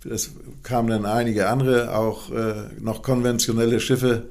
Es 0.05 0.31
kamen 0.63 0.89
dann 0.89 1.05
einige 1.05 1.49
andere, 1.49 1.95
auch 1.95 2.31
äh, 2.31 2.53
noch 2.79 3.01
konventionelle 3.01 3.79
Schiffe. 3.79 4.23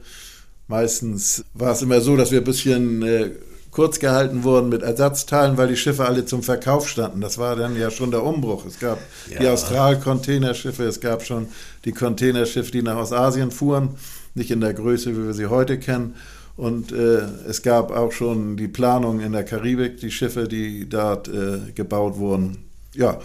Meistens 0.66 1.44
war 1.54 1.72
es 1.72 1.82
immer 1.82 2.00
so, 2.00 2.16
dass 2.16 2.30
wir 2.30 2.38
ein 2.38 2.44
bisschen 2.44 3.02
äh, 3.02 3.30
kurz 3.70 3.98
gehalten 3.98 4.44
wurden 4.44 4.68
mit 4.70 4.82
Ersatzteilen, 4.82 5.56
weil 5.56 5.68
die 5.68 5.76
Schiffe 5.76 6.06
alle 6.06 6.25
zum 6.25 6.42
Verkauf 6.42 6.88
standen. 6.88 7.20
Das 7.20 7.38
war 7.38 7.54
dann 7.56 7.76
ja 7.76 7.90
schon 7.90 8.10
der 8.10 8.25
Umbruch. 8.25 8.64
Es 8.66 8.78
gab 8.78 8.98
die 9.28 9.42
Ja. 9.44 9.52
Austral-Containerschiffe, 9.52 10.84
es 10.84 11.00
gab 11.00 11.22
schon 11.22 11.48
die 11.84 11.92
Containerschiffe, 11.92 12.72
die 12.72 12.82
nach 12.82 12.96
Ostasien 12.96 13.50
fuhren, 13.50 13.90
nicht 14.34 14.50
in 14.50 14.60
der 14.60 14.75
Größe, 14.75 15.16
wie 15.16 15.26
wir 15.26 15.34
sie 15.34 15.46
heute 15.46 15.78
kennen. 15.78 16.14
Und 16.56 16.90
äh, 16.92 17.20
es 17.48 17.62
gab 17.62 17.92
auch 17.92 18.10
schon 18.10 18.56
die 18.56 18.68
Planung 18.68 19.20
in 19.20 19.32
der 19.32 19.44
Karibik, 19.44 19.98
die 19.98 20.10
Schiffe, 20.10 20.48
die 20.48 20.88
dort 20.88 21.28
äh, 21.28 21.58
gebaut 21.75 22.16
wurden. 22.18 22.64
Ja, 22.94 23.20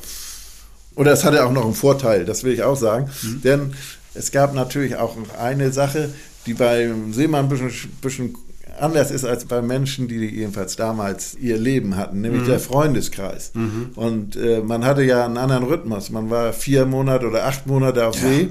oder 0.96 1.12
es 1.12 1.24
hatte 1.24 1.46
auch 1.46 1.52
noch 1.52 1.66
einen 1.66 1.74
Vorteil, 1.74 2.26
das 2.26 2.44
will 2.44 2.54
ich 2.54 2.64
auch 2.64 2.76
sagen. 2.76 3.10
Denn 3.44 3.74
es 4.14 4.32
gab 4.32 4.54
natürlich 4.54 4.96
auch 4.96 5.16
noch 5.16 5.38
eine 5.38 5.72
Sache, 5.72 6.10
die 6.46 6.54
beim 6.54 7.14
Seemann 7.14 7.46
ein 7.46 7.50
bisschen, 7.50 7.72
bisschen 8.02 8.36
anders 8.80 9.12
ist 9.12 9.24
als 9.24 9.46
bei 9.46 9.62
Menschen, 9.62 10.08
die 10.08 10.18
jedenfalls 10.18 10.76
damals 10.76 11.36
ihr 11.36 11.58
Leben 11.58 11.96
hatten, 11.96 12.22
nämlich 12.22 12.46
der 12.46 12.60
Freundeskreis. 12.60 13.52
Und 13.96 14.36
äh, 14.36 14.62
man 14.62 14.86
hatte 14.86 15.04
ja 15.04 15.26
einen 15.26 15.38
anderen 15.38 15.64
Rhythmus. 15.64 16.10
Man 16.10 16.30
war 16.30 16.54
vier 16.54 16.86
Monate 16.86 17.28
oder 17.28 17.46
acht 17.46 17.68
Monate 17.68 18.08
auf 18.08 18.16
See 18.16 18.50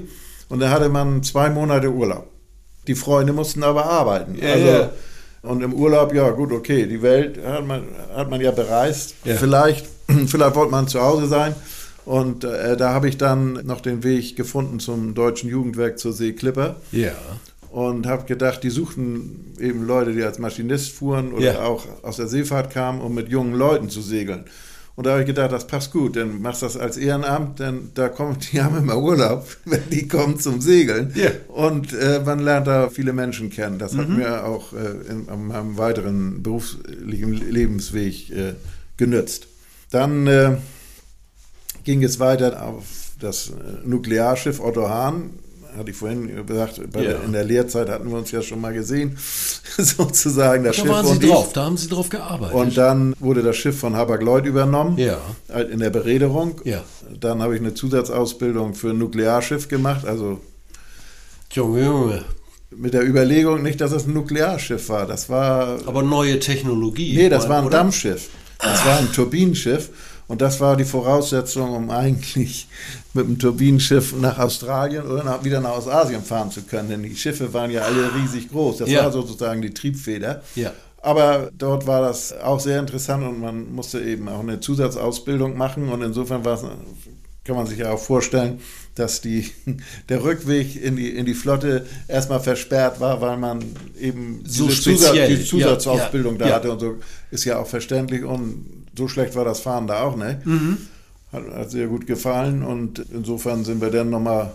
und 0.49 0.59
da 0.59 0.69
hatte 0.69 0.89
man 0.89 1.23
zwei 1.23 1.49
Monate 1.49 1.91
Urlaub. 1.91 2.29
Die 2.87 2.95
Freunde 2.95 3.33
mussten 3.33 3.63
aber 3.63 3.85
arbeiten. 3.85 4.35
Ja, 4.35 4.53
also, 4.53 4.67
ja. 4.67 4.89
Und 5.41 5.61
im 5.61 5.73
Urlaub, 5.73 6.13
ja 6.13 6.29
gut, 6.31 6.51
okay, 6.51 6.85
die 6.85 7.01
Welt 7.01 7.37
hat 7.43 7.65
man, 7.65 7.83
hat 8.15 8.29
man 8.29 8.39
ja 8.39 8.51
bereist. 8.51 9.15
Ja. 9.25 9.35
Vielleicht, 9.35 9.87
vielleicht 10.27 10.55
wollte 10.55 10.71
man 10.71 10.87
zu 10.87 11.01
Hause 11.01 11.27
sein. 11.27 11.53
Und 12.05 12.43
äh, 12.43 12.75
da 12.77 12.93
habe 12.93 13.07
ich 13.07 13.17
dann 13.17 13.53
noch 13.65 13.81
den 13.81 14.03
Weg 14.03 14.35
gefunden 14.35 14.79
zum 14.79 15.13
Deutschen 15.13 15.49
Jugendwerk 15.49 15.97
zur 15.99 16.11
See 16.13 16.33
Clipper 16.33 16.75
Ja. 16.91 17.13
und 17.71 18.05
habe 18.07 18.25
gedacht, 18.25 18.63
die 18.63 18.69
suchten 18.69 19.53
eben 19.59 19.85
Leute, 19.87 20.13
die 20.13 20.23
als 20.23 20.37
Maschinist 20.39 20.91
fuhren 20.91 21.31
oder 21.33 21.53
Ja. 21.53 21.61
auch 21.63 21.85
aus 22.03 22.17
der 22.17 22.27
Seefahrt 22.27 22.71
kamen, 22.71 22.99
um 23.01 23.13
mit 23.15 23.29
jungen 23.29 23.53
Leuten 23.53 23.89
zu 23.89 24.01
segeln. 24.01 24.43
Und 24.95 25.07
da 25.07 25.11
habe 25.13 25.21
ich 25.21 25.25
gedacht, 25.27 25.51
das 25.51 25.65
passt 25.65 25.91
gut, 25.91 26.15
dann 26.17 26.39
machst 26.41 26.61
du 26.61 26.67
das 26.67 26.77
als 26.77 26.97
Ehrenamt, 26.97 27.57
denn 27.59 27.89
da 27.95 28.09
kommen, 28.09 28.37
die 28.51 28.61
haben 28.61 28.77
immer 28.77 28.97
Urlaub, 28.97 29.47
wenn 29.65 29.89
die 29.89 30.07
kommen 30.07 30.39
zum 30.39 30.61
Segeln. 30.61 31.13
Ja. 31.15 31.31
Und 31.47 31.93
äh, 31.93 32.21
man 32.23 32.39
lernt 32.39 32.67
da 32.67 32.89
viele 32.89 33.13
Menschen 33.13 33.49
kennen. 33.49 33.79
Das 33.79 33.95
hat 33.97 34.09
mir 34.09 34.45
auch 34.45 34.73
äh, 34.73 35.09
in, 35.09 35.27
in 35.27 35.47
meinem 35.47 35.77
weiteren 35.77 36.43
beruflichen 36.43 37.33
Lebensweg 37.49 38.29
äh, 38.29 38.53
genützt. 38.97 39.47
Dann 39.89 40.27
äh, 40.27 40.57
ging 41.83 42.03
es 42.03 42.19
weiter 42.19 42.63
auf 42.65 42.83
das 43.19 43.49
äh, 43.49 43.53
Nuklearschiff 43.87 44.59
Otto 44.59 44.89
Hahn. 44.89 45.31
Hatte 45.77 45.89
ich 45.89 45.97
vorhin 45.97 46.45
gesagt, 46.45 46.77
Ja. 46.77 46.85
der, 47.01 47.23
in 47.23 47.33
der 47.33 47.43
Lehrzeit 47.43 47.89
hatten 47.89 48.07
wir 48.11 48.17
uns 48.19 48.29
ja 48.29 48.43
schon 48.43 48.61
mal 48.61 48.73
gesehen, 48.73 49.17
sozusagen 49.77 50.63
das 50.63 50.75
Da 50.75 50.81
Schiff 50.83 50.91
waren 50.91 51.07
Sie 51.19 51.27
drauf, 51.27 51.51
da 51.53 51.65
haben 51.65 51.77
Sie 51.77 51.87
drauf 51.87 52.09
gearbeitet. 52.09 52.53
Und 52.55 52.77
dann 52.77 53.15
wurde 53.19 53.41
das 53.41 53.57
Schiff 53.57 53.79
von 53.79 53.95
Hapag-Lloyd 53.95 54.45
übernommen, 54.45 54.97
Ja. 54.99 55.17
halt 55.51 55.71
in 55.71 55.79
der 55.79 55.89
Bereederung. 55.89 56.61
Ja. 56.63 56.83
Dann 57.19 57.41
habe 57.41 57.55
ich 57.55 57.61
eine 57.61 57.73
Zusatzausbildung 57.73 58.75
für 58.75 58.91
ein 58.91 58.99
Nuklearschiff 58.99 59.67
gemacht, 59.67 60.05
also 60.05 60.39
Junge, 61.51 61.83
Junge. 61.85 62.25
mit 62.75 62.93
der 62.93 63.03
Überlegung 63.07 63.61
nicht, 63.63 63.81
dass 63.81 63.91
es 63.93 64.05
ein 64.07 64.13
Nuklearschiff 64.13 64.89
war. 64.89 65.05
Das 65.07 65.29
war 65.29 65.79
Aber 65.87 66.03
neue 66.03 66.39
Technologie. 66.39 67.15
Nee, 67.15 67.29
das 67.29 67.49
war 67.49 67.59
ein 67.59 67.65
oder? 67.65 67.77
Dampfschiff. 67.79 68.29
Das 68.59 68.85
war 68.85 68.97
ein 68.99 69.11
Turbinenschiff. 69.11 69.89
Und 70.33 70.41
das 70.41 70.59
war 70.59 70.75
die 70.75 70.83
Voraussetzung, 70.83 71.75
um 71.75 71.91
eigentlich 71.91 72.67
mit 73.13 73.27
dem 73.27 73.37
Turbinenschiff 73.37 74.15
nach 74.19 74.39
Australien 74.39 75.05
oder 75.05 75.23
nach, 75.23 75.43
wieder 75.43 75.61
nach 75.61 75.77
Ostasien 75.77 76.23
fahren 76.23 76.49
zu 76.49 76.63
können. 76.63 76.89
Denn 76.89 77.03
die 77.03 77.15
Schiffe 77.15 77.53
waren 77.53 77.69
ja 77.69 77.83
alle 77.83 78.15
riesig 78.15 78.49
groß. 78.49 78.77
Das 78.79 78.89
Ja. 78.89 79.03
war 79.03 79.11
sozusagen 79.11 79.61
die 79.61 79.75
Triebfeder. 79.75 80.41
Ja. 80.55 80.71
Aber 81.03 81.51
dort 81.55 81.85
war 81.85 82.01
das 82.01 82.33
auch 82.33 82.59
sehr 82.59 82.79
interessant 82.79 83.23
und 83.23 83.41
man 83.41 83.75
musste 83.75 84.01
eben 84.01 84.27
auch 84.27 84.39
eine 84.39 84.59
Zusatzausbildung 84.59 85.55
machen. 85.55 85.89
Und 85.89 86.01
insofern 86.01 86.43
war 86.43 86.55
es, 86.55 86.63
kann 87.43 87.55
man 87.55 87.67
sich 87.67 87.77
ja 87.77 87.91
auch 87.91 87.99
vorstellen, 87.99 88.59
dass 88.95 89.21
die, 89.21 89.51
der 90.09 90.23
Rückweg 90.23 90.75
in 90.83 90.95
die, 90.95 91.09
in 91.15 91.27
die 91.27 91.35
Flotte 91.35 91.85
erstmal 92.07 92.39
versperrt 92.39 92.99
war, 92.99 93.21
weil 93.21 93.37
man 93.37 93.63
eben 94.01 94.41
So 94.47 94.65
diese 94.65 94.81
Zusatz, 94.81 95.13
die 95.27 95.45
Zusatzausbildung 95.45 96.33
Ja, 96.35 96.39
da 96.39 96.47
ja. 96.49 96.55
hatte 96.55 96.71
und 96.71 96.79
so. 96.79 96.95
Ist 97.29 97.45
ja 97.45 97.59
auch 97.59 97.67
verständlich 97.67 98.23
und 98.23 98.82
so 98.97 99.07
schlecht 99.07 99.35
war 99.35 99.45
das 99.45 99.59
Fahren 99.59 99.87
da 99.87 100.01
auch 100.01 100.15
nicht. 100.15 100.45
Mhm. 100.45 100.77
Hat, 101.31 101.43
hat 101.49 101.71
sehr 101.71 101.87
gut 101.87 102.05
gefallen 102.05 102.63
und 102.63 102.99
insofern 103.11 103.63
sind 103.63 103.81
wir 103.81 103.89
dann 103.89 104.09
nochmal 104.09 104.51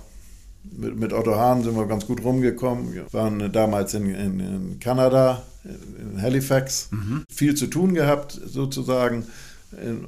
mit, 0.65 0.99
mit 0.99 1.13
Otto 1.13 1.37
Hahn 1.37 1.63
sind 1.63 1.77
wir 1.77 1.87
ganz 1.87 2.07
gut 2.07 2.23
rumgekommen. 2.23 2.95
Wir 2.95 3.13
waren 3.13 3.51
damals 3.53 3.95
in, 3.95 4.15
in, 4.15 4.41
in 4.41 4.81
Kanada, 4.81 5.43
in 5.65 6.21
Halifax. 6.21 6.89
Mhm. 6.91 7.25
Viel 7.31 7.55
zu 7.55 7.67
tun 7.67 7.95
gehabt, 7.95 8.33
sozusagen, 8.33 9.25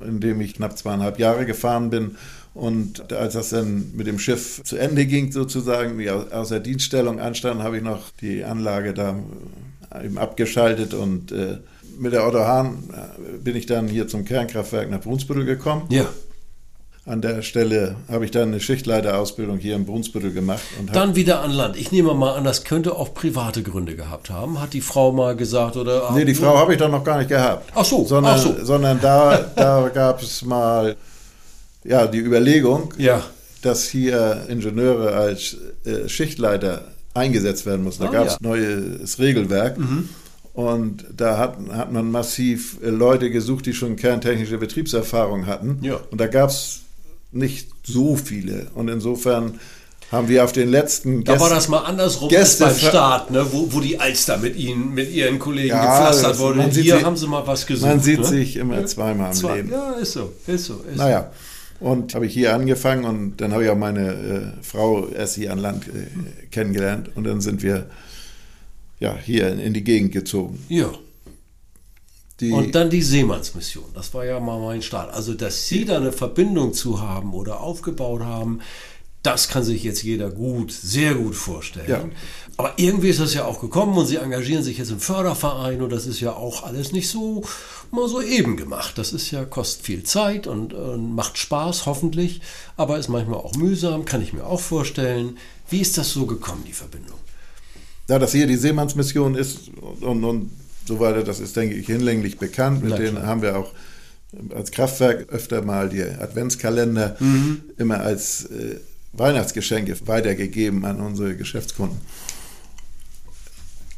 indem 0.06 0.40
ich 0.40 0.54
knapp 0.54 0.76
zweieinhalb 0.78 1.18
Jahre 1.18 1.46
gefahren 1.46 1.90
bin. 1.90 2.16
Und 2.52 3.12
als 3.12 3.34
das 3.34 3.50
dann 3.50 3.92
mit 3.94 4.06
dem 4.06 4.18
Schiff 4.18 4.62
zu 4.64 4.76
Ende 4.76 5.06
ging, 5.06 5.30
sozusagen, 5.30 5.98
wie 5.98 6.10
aus 6.10 6.48
der 6.48 6.60
Dienststellung 6.60 7.20
anstand, 7.20 7.62
habe 7.62 7.76
ich 7.76 7.82
noch 7.82 8.10
die 8.20 8.44
Anlage 8.44 8.92
da 8.92 9.16
eben 10.04 10.18
abgeschaltet 10.18 10.94
und 10.94 11.32
äh, 11.32 11.58
mit 12.00 12.12
der 12.12 12.26
Otto 12.26 12.40
Hahn 12.40 12.84
äh, 12.92 13.38
bin 13.38 13.54
ich 13.54 13.66
dann 13.66 13.86
hier 13.86 14.08
zum 14.08 14.24
Kernkraftwerk 14.24 14.90
nach 14.90 15.00
Brunsbüttel 15.00 15.44
gekommen. 15.44 15.84
Ja. 15.90 16.06
An 17.06 17.22
der 17.22 17.42
Stelle 17.42 17.96
habe 18.08 18.24
ich 18.24 18.30
dann 18.30 18.48
eine 18.48 18.60
Schichtleiterausbildung 18.60 19.58
hier 19.58 19.74
in 19.74 19.84
Brunsbüttel 19.84 20.32
gemacht. 20.32 20.60
dann 20.92 21.16
wieder 21.16 21.40
an 21.40 21.50
Land. 21.50 21.76
Ich 21.76 21.92
nehme 21.92 22.14
mal 22.14 22.34
an, 22.34 22.44
das 22.44 22.64
könnte 22.64 22.94
auch 22.94 23.14
private 23.14 23.62
Gründe 23.62 23.96
gehabt 23.96 24.30
haben. 24.30 24.60
Hat 24.60 24.74
die 24.74 24.80
Frau 24.80 25.10
mal 25.10 25.34
gesagt 25.34 25.76
oder? 25.76 26.10
Nee, 26.12 26.24
die 26.24 26.34
Frau 26.34 26.56
habe 26.58 26.72
ich 26.72 26.78
dann 26.78 26.90
noch 26.90 27.02
gar 27.02 27.18
nicht 27.18 27.28
gehabt. 27.28 27.70
Ach 27.74 27.84
so, 27.84 28.04
sondern, 28.04 28.34
ach 28.34 28.42
so. 28.42 28.54
sondern 28.62 29.00
da, 29.00 29.38
da 29.56 29.88
gab 29.88 30.22
es 30.22 30.42
mal 30.42 30.96
ja, 31.84 32.06
die 32.06 32.18
Überlegung, 32.18 32.92
ja. 32.98 33.22
dass 33.62 33.88
hier 33.88 34.44
Ingenieure 34.48 35.14
als 35.14 35.56
äh, 35.84 36.08
Schichtleiter 36.08 36.84
eingesetzt 37.14 37.66
werden 37.66 37.82
mussten. 37.82 38.04
Da 38.04 38.10
ah, 38.10 38.12
gab 38.12 38.26
es 38.26 38.32
ja. 38.34 38.38
neues 38.42 39.18
Regelwerk. 39.18 39.78
Mhm. 39.78 40.10
Und 40.60 41.06
da 41.16 41.38
hat, 41.38 41.56
hat 41.72 41.90
man 41.90 42.10
massiv 42.10 42.76
äh, 42.82 42.90
Leute 42.90 43.30
gesucht, 43.30 43.64
die 43.64 43.72
schon 43.72 43.96
kerntechnische 43.96 44.58
Betriebserfahrung 44.58 45.46
hatten. 45.46 45.78
Ja. 45.80 45.98
Und 46.10 46.20
da 46.20 46.26
gab 46.26 46.50
es 46.50 46.80
nicht 47.32 47.70
so 47.82 48.14
viele. 48.14 48.66
Und 48.74 48.88
insofern 48.88 49.58
haben 50.12 50.28
wir 50.28 50.44
auf 50.44 50.52
den 50.52 50.68
letzten 50.68 51.24
Da 51.24 51.40
war 51.40 51.48
das 51.48 51.68
mal 51.68 51.78
andersrum 51.78 52.28
Gäste 52.28 52.64
beim 52.64 52.74
Start, 52.74 53.30
ne? 53.30 53.46
wo, 53.52 53.72
wo 53.72 53.80
die 53.80 53.98
Alster 53.98 54.36
mit 54.36 54.54
ihnen, 54.56 54.92
mit 54.92 55.10
ihren 55.10 55.38
Kollegen 55.38 55.68
ja, 55.68 55.80
gepflastert 55.80 56.38
wurde. 56.38 56.64
Hier 56.64 56.96
sich, 56.96 57.04
haben 57.04 57.16
sie 57.16 57.26
mal 57.26 57.46
was 57.46 57.66
gesucht. 57.66 57.88
Man 57.88 58.00
sieht 58.00 58.20
ne? 58.20 58.26
sich 58.26 58.56
immer 58.56 58.84
zweimal 58.84 59.30
im 59.30 59.36
Zwei, 59.36 59.56
Leben. 59.56 59.70
Ja, 59.70 59.92
ist 59.92 60.12
so. 60.12 60.32
Ist 60.46 60.66
so 60.66 60.84
ist 60.90 60.98
naja. 60.98 61.30
Und 61.78 62.14
habe 62.14 62.26
ich 62.26 62.34
hier 62.34 62.54
angefangen 62.54 63.06
und 63.06 63.38
dann 63.38 63.52
habe 63.52 63.64
ich 63.64 63.70
auch 63.70 63.78
meine 63.78 64.12
äh, 64.12 64.62
Frau 64.62 65.08
erst 65.08 65.36
hier 65.36 65.52
an 65.52 65.58
Land 65.58 65.86
äh, 65.86 66.46
kennengelernt 66.50 67.08
und 67.14 67.24
dann 67.24 67.40
sind 67.40 67.62
wir 67.62 67.86
ja, 69.00 69.16
hier 69.16 69.58
in 69.58 69.74
die 69.74 69.82
Gegend 69.82 70.12
gezogen. 70.12 70.64
Ja. 70.68 70.92
Die 72.38 72.52
und 72.52 72.74
dann 72.74 72.88
die 72.88 73.02
Seemannsmission. 73.02 73.86
Das 73.94 74.14
war 74.14 74.24
ja 74.24 74.40
mal 74.40 74.60
mein 74.60 74.82
Start. 74.82 75.12
Also, 75.12 75.34
dass 75.34 75.68
Sie 75.68 75.84
da 75.84 75.96
eine 75.96 76.12
Verbindung 76.12 76.72
zu 76.72 77.00
haben 77.00 77.34
oder 77.34 77.60
aufgebaut 77.60 78.22
haben, 78.22 78.60
das 79.22 79.48
kann 79.48 79.62
sich 79.62 79.82
jetzt 79.84 80.02
jeder 80.02 80.30
gut, 80.30 80.72
sehr 80.72 81.14
gut 81.14 81.34
vorstellen. 81.34 81.88
Ja. 81.88 82.04
Aber 82.56 82.74
irgendwie 82.76 83.08
ist 83.08 83.20
das 83.20 83.34
ja 83.34 83.44
auch 83.44 83.60
gekommen 83.60 83.96
und 83.96 84.06
Sie 84.06 84.16
engagieren 84.16 84.62
sich 84.62 84.78
jetzt 84.78 84.90
im 84.90 85.00
Förderverein 85.00 85.82
und 85.82 85.90
das 85.90 86.06
ist 86.06 86.20
ja 86.20 86.32
auch 86.32 86.62
alles 86.62 86.92
nicht 86.92 87.08
so 87.08 87.42
mal 87.90 88.08
so 88.08 88.22
eben 88.22 88.56
gemacht. 88.56 88.96
Das 88.96 89.12
ist 89.12 89.30
ja, 89.30 89.44
kostet 89.44 89.84
viel 89.84 90.04
Zeit 90.04 90.46
und, 90.46 90.72
und 90.72 91.14
macht 91.14 91.36
Spaß, 91.36 91.84
hoffentlich, 91.84 92.40
aber 92.76 92.98
ist 92.98 93.08
manchmal 93.08 93.40
auch 93.40 93.54
mühsam, 93.54 94.06
kann 94.06 94.22
ich 94.22 94.32
mir 94.32 94.46
auch 94.46 94.60
vorstellen. 94.60 95.36
Wie 95.68 95.80
ist 95.80 95.98
das 95.98 96.10
so 96.12 96.24
gekommen, 96.24 96.64
die 96.66 96.72
Verbindung? 96.72 97.18
Ja, 98.10 98.18
dass 98.18 98.32
hier 98.32 98.48
die 98.48 98.56
Seemannsmission 98.56 99.36
ist 99.36 99.70
und, 100.00 100.24
und 100.24 100.50
so 100.84 100.98
weiter, 100.98 101.22
das 101.22 101.38
ist, 101.38 101.54
denke 101.54 101.76
ich, 101.76 101.86
hinlänglich 101.86 102.38
bekannt. 102.38 102.82
Mit 102.82 102.98
denen 102.98 103.22
haben 103.22 103.40
wir 103.40 103.56
auch 103.56 103.72
als 104.52 104.72
Kraftwerk 104.72 105.28
öfter 105.28 105.62
mal 105.62 105.88
die 105.88 106.02
Adventskalender 106.02 107.16
mhm. 107.20 107.60
immer 107.78 108.00
als 108.00 108.46
äh, 108.46 108.80
Weihnachtsgeschenke 109.12 109.96
weitergegeben 110.06 110.84
an 110.84 111.00
unsere 111.00 111.36
Geschäftskunden. 111.36 111.98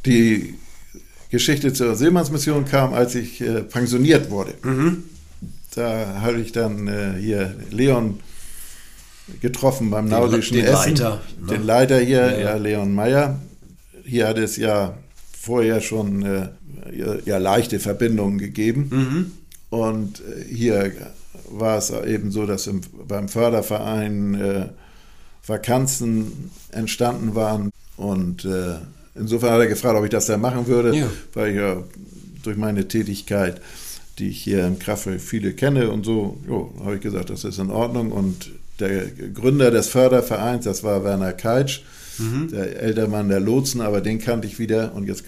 Die 0.05 0.59
Geschichte 1.31 1.73
zur 1.73 1.97
Seemannsmission 1.97 2.67
kam, 2.67 2.93
als 2.93 3.15
ich 3.15 3.41
äh, 3.41 3.63
pensioniert 3.63 4.31
wurde. 4.31 4.53
Mhm. 4.63 5.05
Da 5.75 6.21
habe 6.21 6.39
ich 6.39 6.53
dann 6.53 6.87
äh, 6.87 7.15
hier 7.19 7.57
Leon 7.71 8.21
getroffen 9.41 9.89
beim 9.89 10.05
den, 10.05 10.11
naudischen 10.11 10.59
den 10.59 10.67
Essen. 10.67 10.97
Leiter, 10.97 11.23
ne? 11.41 11.47
Den 11.47 11.63
Leiter 11.63 11.99
hier, 11.99 12.31
ja, 12.31 12.39
ja 12.41 12.55
Leon 12.57 12.95
Meyer. 12.95 13.41
Hier 14.05 14.29
hat 14.29 14.39
es 14.39 14.57
ja 14.57 14.97
vorher 15.39 15.81
schon 15.81 16.23
äh, 16.23 16.49
ja, 17.25 17.39
leichte 17.39 17.81
Verbindungen 17.81 18.39
gegeben. 18.39 18.89
Mhm. 18.91 19.33
Und 19.71 20.21
äh, 20.21 20.45
hier 20.45 20.93
war 21.51 21.79
es 21.79 21.91
eben 21.91 22.31
so, 22.31 22.47
dass 22.47 22.67
im, 22.67 22.81
beim 23.09 23.29
Förderverein 23.29 24.35
äh, 24.35 24.67
Vakanzen 25.47 26.51
entstanden 26.71 27.35
waren. 27.35 27.71
Und 27.97 28.45
äh, 28.45 28.77
insofern 29.15 29.51
hat 29.53 29.61
er 29.61 29.67
gefragt, 29.67 29.99
ob 29.99 30.05
ich 30.05 30.11
das 30.11 30.27
da 30.27 30.37
machen 30.37 30.67
würde, 30.67 30.97
ja. 30.97 31.07
weil 31.35 31.51
ich 31.51 31.57
ja 31.57 31.83
durch 32.43 32.57
meine 32.57 32.89
Tätigkeit, 32.89 33.61
die 34.19 34.29
ich 34.29 34.43
hier 34.43 34.67
im 34.67 34.79
Kraftwerk 34.79 35.21
viele 35.21 35.53
kenne 35.53 35.91
und 35.91 36.05
so, 36.05 36.39
habe 36.85 36.97
ich 36.97 37.01
gesagt, 37.01 37.31
das 37.31 37.45
ist 37.45 37.59
in 37.59 37.71
Ordnung. 37.71 38.13
Und 38.13 38.51
der 38.79 39.07
Gründer 39.07 39.71
des 39.71 39.89
Fördervereins, 39.89 40.65
das 40.65 40.83
war 40.83 41.05
Werner 41.05 41.33
Keitsch, 41.33 41.83
mhm. 42.19 42.49
der 42.51 42.81
Ältermann 42.81 43.29
der 43.29 43.41
Lotsen, 43.41 43.81
aber 43.81 44.01
den 44.01 44.19
kannte 44.19 44.47
ich 44.47 44.59
wieder 44.59 44.95
und 44.95 45.07
jetzt 45.07 45.25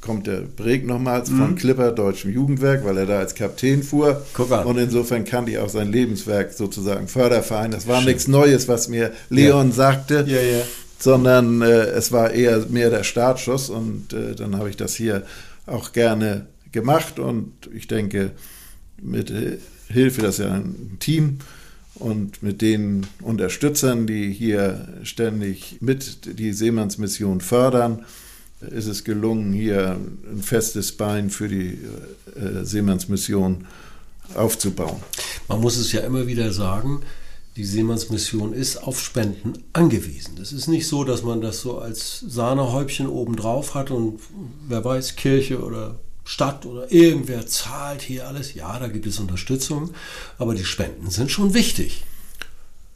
kommt 0.00 0.26
der 0.26 0.42
Breg 0.42 0.86
nochmals 0.86 1.30
mhm. 1.30 1.38
von 1.38 1.54
Clipper, 1.56 1.90
Deutschem 1.92 2.32
Jugendwerk, 2.32 2.84
weil 2.84 2.96
er 2.96 3.06
da 3.06 3.18
als 3.18 3.34
Kapitän 3.34 3.82
fuhr. 3.82 4.24
Und 4.64 4.78
insofern 4.78 5.24
kannte 5.24 5.50
ich 5.50 5.58
auch 5.58 5.68
sein 5.68 5.90
Lebenswerk 5.90 6.52
sozusagen, 6.52 7.08
Förderverein. 7.08 7.72
Das 7.72 7.88
war 7.88 8.02
nichts 8.02 8.28
Neues, 8.28 8.68
was 8.68 8.88
mir 8.88 9.12
Leon 9.30 9.68
ja. 9.68 9.74
sagte. 9.74 10.24
Ja, 10.26 10.40
ja. 10.40 10.62
Sondern 10.98 11.60
äh, 11.60 11.86
es 11.86 12.12
war 12.12 12.30
eher 12.30 12.64
mehr 12.68 12.88
der 12.88 13.04
Startschuss 13.04 13.68
und 13.68 14.12
äh, 14.12 14.34
dann 14.34 14.56
habe 14.56 14.70
ich 14.70 14.76
das 14.76 14.94
hier 14.94 15.24
auch 15.66 15.92
gerne 15.92 16.46
gemacht 16.72 17.18
und 17.18 17.52
ich 17.74 17.86
denke, 17.86 18.30
mit 19.02 19.32
Hilfe, 19.88 20.22
das 20.22 20.38
ist 20.38 20.44
ja 20.44 20.54
ein 20.54 20.96
Team, 21.00 21.38
und 21.98 22.42
mit 22.42 22.62
den 22.62 23.06
Unterstützern, 23.22 24.06
die 24.06 24.32
hier 24.32 24.88
ständig 25.02 25.78
mit 25.80 26.38
die 26.38 26.52
Seemannsmission 26.52 27.40
fördern, 27.40 28.04
ist 28.60 28.86
es 28.86 29.04
gelungen, 29.04 29.52
hier 29.52 29.98
ein 30.30 30.42
festes 30.42 30.92
Bein 30.92 31.30
für 31.30 31.48
die 31.48 31.78
äh, 32.34 32.64
Seemannsmission 32.64 33.66
aufzubauen. 34.34 35.02
Man 35.48 35.60
muss 35.60 35.76
es 35.76 35.92
ja 35.92 36.00
immer 36.00 36.26
wieder 36.26 36.52
sagen, 36.52 37.02
die 37.56 37.64
Seemannsmission 37.64 38.52
ist 38.52 38.82
auf 38.82 39.00
Spenden 39.00 39.54
angewiesen. 39.72 40.38
Es 40.40 40.52
ist 40.52 40.68
nicht 40.68 40.86
so, 40.86 41.04
dass 41.04 41.22
man 41.22 41.40
das 41.40 41.60
so 41.60 41.78
als 41.78 42.20
Sahnehäubchen 42.20 43.06
obendrauf 43.06 43.74
hat 43.74 43.90
und 43.90 44.20
wer 44.68 44.84
weiß, 44.84 45.16
Kirche 45.16 45.62
oder 45.62 45.98
Stadt 46.26 46.66
oder 46.66 46.90
irgendwer 46.92 47.46
zahlt 47.46 48.02
hier 48.02 48.26
alles. 48.26 48.52
Ja, 48.54 48.78
da 48.78 48.88
gibt 48.88 49.06
es 49.06 49.20
Unterstützung, 49.20 49.90
aber 50.38 50.54
die 50.54 50.64
Spenden 50.64 51.08
sind 51.08 51.30
schon 51.30 51.54
wichtig. 51.54 52.02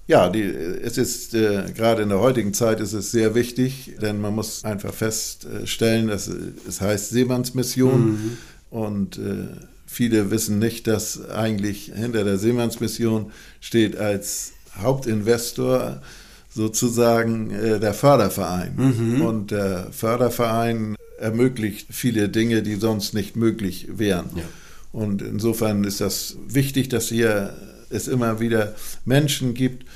Ja, 0.08 0.28
die, 0.28 0.42
es 0.42 0.98
ist 0.98 1.34
äh, 1.34 1.70
gerade 1.72 2.02
in 2.02 2.08
der 2.08 2.18
heutigen 2.18 2.52
Zeit 2.52 2.80
ist 2.80 2.92
es 2.92 3.12
sehr 3.12 3.36
wichtig, 3.36 3.92
denn 4.02 4.20
man 4.20 4.34
muss 4.34 4.64
einfach 4.64 4.92
feststellen, 4.92 6.08
dass 6.08 6.26
es 6.26 6.80
heißt 6.80 7.10
Seemannsmission 7.10 8.10
mhm. 8.10 8.38
und 8.70 9.18
äh, 9.18 9.46
viele 9.86 10.32
wissen 10.32 10.58
nicht, 10.58 10.88
dass 10.88 11.30
eigentlich 11.30 11.92
hinter 11.94 12.24
der 12.24 12.38
Seemannsmission 12.38 13.30
steht 13.60 13.96
als 13.96 14.54
Hauptinvestor 14.76 16.02
sozusagen 16.52 17.52
äh, 17.52 17.78
der 17.78 17.94
Förderverein. 17.94 18.74
Mhm. 18.76 19.22
Und 19.22 19.50
der 19.52 19.92
Förderverein 19.92 20.96
ermöglicht 21.20 21.88
viele 21.90 22.28
Dinge, 22.28 22.62
die 22.62 22.76
sonst 22.76 23.14
nicht 23.14 23.36
möglich 23.36 23.88
wären. 23.92 24.30
Ja. 24.34 24.42
Und 24.92 25.22
insofern 25.22 25.84
ist 25.84 26.00
das 26.00 26.36
wichtig, 26.48 26.88
dass 26.88 27.08
hier 27.08 27.56
es 27.90 28.08
immer 28.08 28.40
wieder 28.40 28.74
Menschen 29.04 29.54
gibt, 29.54 29.86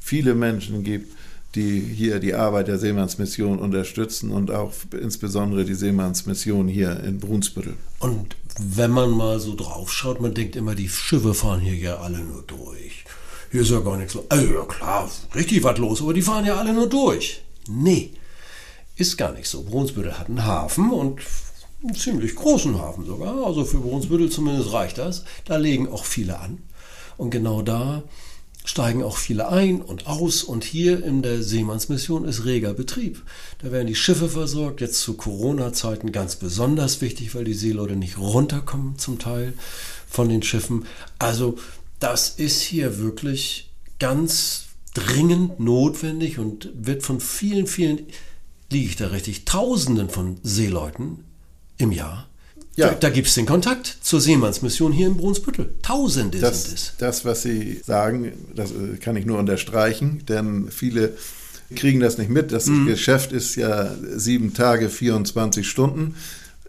viele 0.00 0.34
Menschen 0.34 0.84
gibt, 0.84 1.12
die 1.54 1.80
hier 1.80 2.20
die 2.20 2.34
Arbeit 2.34 2.68
der 2.68 2.78
Seemannsmission 2.78 3.58
unterstützen 3.58 4.30
und 4.30 4.50
auch 4.50 4.72
insbesondere 5.00 5.64
die 5.64 5.74
Seemannsmission 5.74 6.68
hier 6.68 7.00
in 7.02 7.18
Brunsbüttel. 7.18 7.74
Und 7.98 8.36
wenn 8.58 8.90
man 8.90 9.10
mal 9.10 9.40
so 9.40 9.54
drauf 9.54 9.92
schaut, 9.92 10.20
man 10.20 10.34
denkt 10.34 10.54
immer, 10.54 10.74
die 10.74 10.88
Schiffe 10.88 11.34
fahren 11.34 11.60
hier 11.60 11.74
ja 11.74 11.96
alle 11.96 12.18
nur 12.18 12.42
durch. 12.42 13.04
Hier 13.50 13.62
ist 13.62 13.70
ja 13.70 13.80
gar 13.80 13.96
nichts 13.96 14.14
los. 14.14 14.24
Also 14.28 14.52
ja 14.52 14.64
klar, 14.64 15.10
richtig 15.34 15.64
was 15.64 15.78
los, 15.78 16.02
aber 16.02 16.12
die 16.12 16.22
fahren 16.22 16.44
ja 16.44 16.56
alle 16.56 16.74
nur 16.74 16.88
durch. 16.88 17.42
Nee, 17.68 18.10
ist 18.96 19.16
gar 19.16 19.32
nicht 19.32 19.48
so. 19.48 19.62
Brunsbüttel 19.62 20.18
hat 20.18 20.28
einen 20.28 20.44
Hafen 20.44 20.90
und 20.90 21.20
einen 21.82 21.94
ziemlich 21.94 22.34
großen 22.34 22.78
Hafen 22.78 23.04
sogar. 23.04 23.46
Also 23.46 23.64
für 23.64 23.78
Brunsbüttel 23.78 24.30
zumindest 24.30 24.72
reicht 24.72 24.98
das. 24.98 25.24
Da 25.44 25.56
legen 25.56 25.88
auch 25.88 26.04
viele 26.04 26.38
an. 26.38 26.58
Und 27.16 27.30
genau 27.30 27.62
da 27.62 28.02
steigen 28.64 29.02
auch 29.02 29.16
viele 29.16 29.48
ein 29.48 29.80
und 29.80 30.06
aus. 30.06 30.42
Und 30.42 30.64
hier 30.64 31.04
in 31.04 31.22
der 31.22 31.42
Seemannsmission 31.42 32.24
ist 32.24 32.44
reger 32.44 32.74
Betrieb. 32.74 33.22
Da 33.62 33.70
werden 33.70 33.86
die 33.86 33.94
Schiffe 33.94 34.28
versorgt, 34.28 34.80
jetzt 34.80 35.00
zu 35.00 35.14
Corona-Zeiten 35.14 36.12
ganz 36.12 36.36
besonders 36.36 37.00
wichtig, 37.00 37.34
weil 37.34 37.44
die 37.44 37.54
Seeleute 37.54 37.96
nicht 37.96 38.18
runterkommen 38.18 38.98
zum 38.98 39.18
Teil 39.18 39.54
von 40.08 40.28
den 40.28 40.42
Schiffen. 40.42 40.86
Also 41.18 41.56
das 42.00 42.30
ist 42.30 42.60
hier 42.62 42.98
wirklich 42.98 43.70
ganz 43.98 44.64
dringend 44.94 45.60
notwendig 45.60 46.38
und 46.38 46.70
wird 46.74 47.02
von 47.02 47.20
vielen, 47.20 47.66
vielen, 47.66 48.06
liege 48.70 48.86
ich 48.86 48.96
da 48.96 49.08
richtig, 49.08 49.44
Tausenden 49.44 50.10
von 50.10 50.38
Seeleuten 50.42 51.24
im 51.78 51.92
Jahr. 51.92 52.28
Ja. 52.76 52.88
Da, 52.90 52.94
da 52.94 53.10
gibt 53.10 53.28
es 53.28 53.34
den 53.34 53.46
Kontakt 53.46 53.86
zur 54.02 54.20
Seemannsmission 54.20 54.92
hier 54.92 55.06
in 55.06 55.16
Brunsbüttel. 55.16 55.74
Tausende 55.82 56.38
das, 56.38 56.64
sind 56.64 56.74
es. 56.74 56.92
Das, 56.98 57.24
was 57.24 57.42
Sie 57.42 57.80
sagen, 57.84 58.32
das 58.54 58.70
äh, 58.70 58.98
kann 59.00 59.16
ich 59.16 59.24
nur 59.24 59.38
unterstreichen, 59.38 60.24
denn 60.28 60.70
viele 60.70 61.16
kriegen 61.74 62.00
das 62.00 62.18
nicht 62.18 62.30
mit. 62.30 62.52
Das 62.52 62.66
mhm. 62.66 62.86
Geschäft 62.86 63.32
ist 63.32 63.56
ja 63.56 63.90
sieben 64.14 64.52
Tage, 64.52 64.90
24 64.90 65.68
Stunden. 65.68 66.16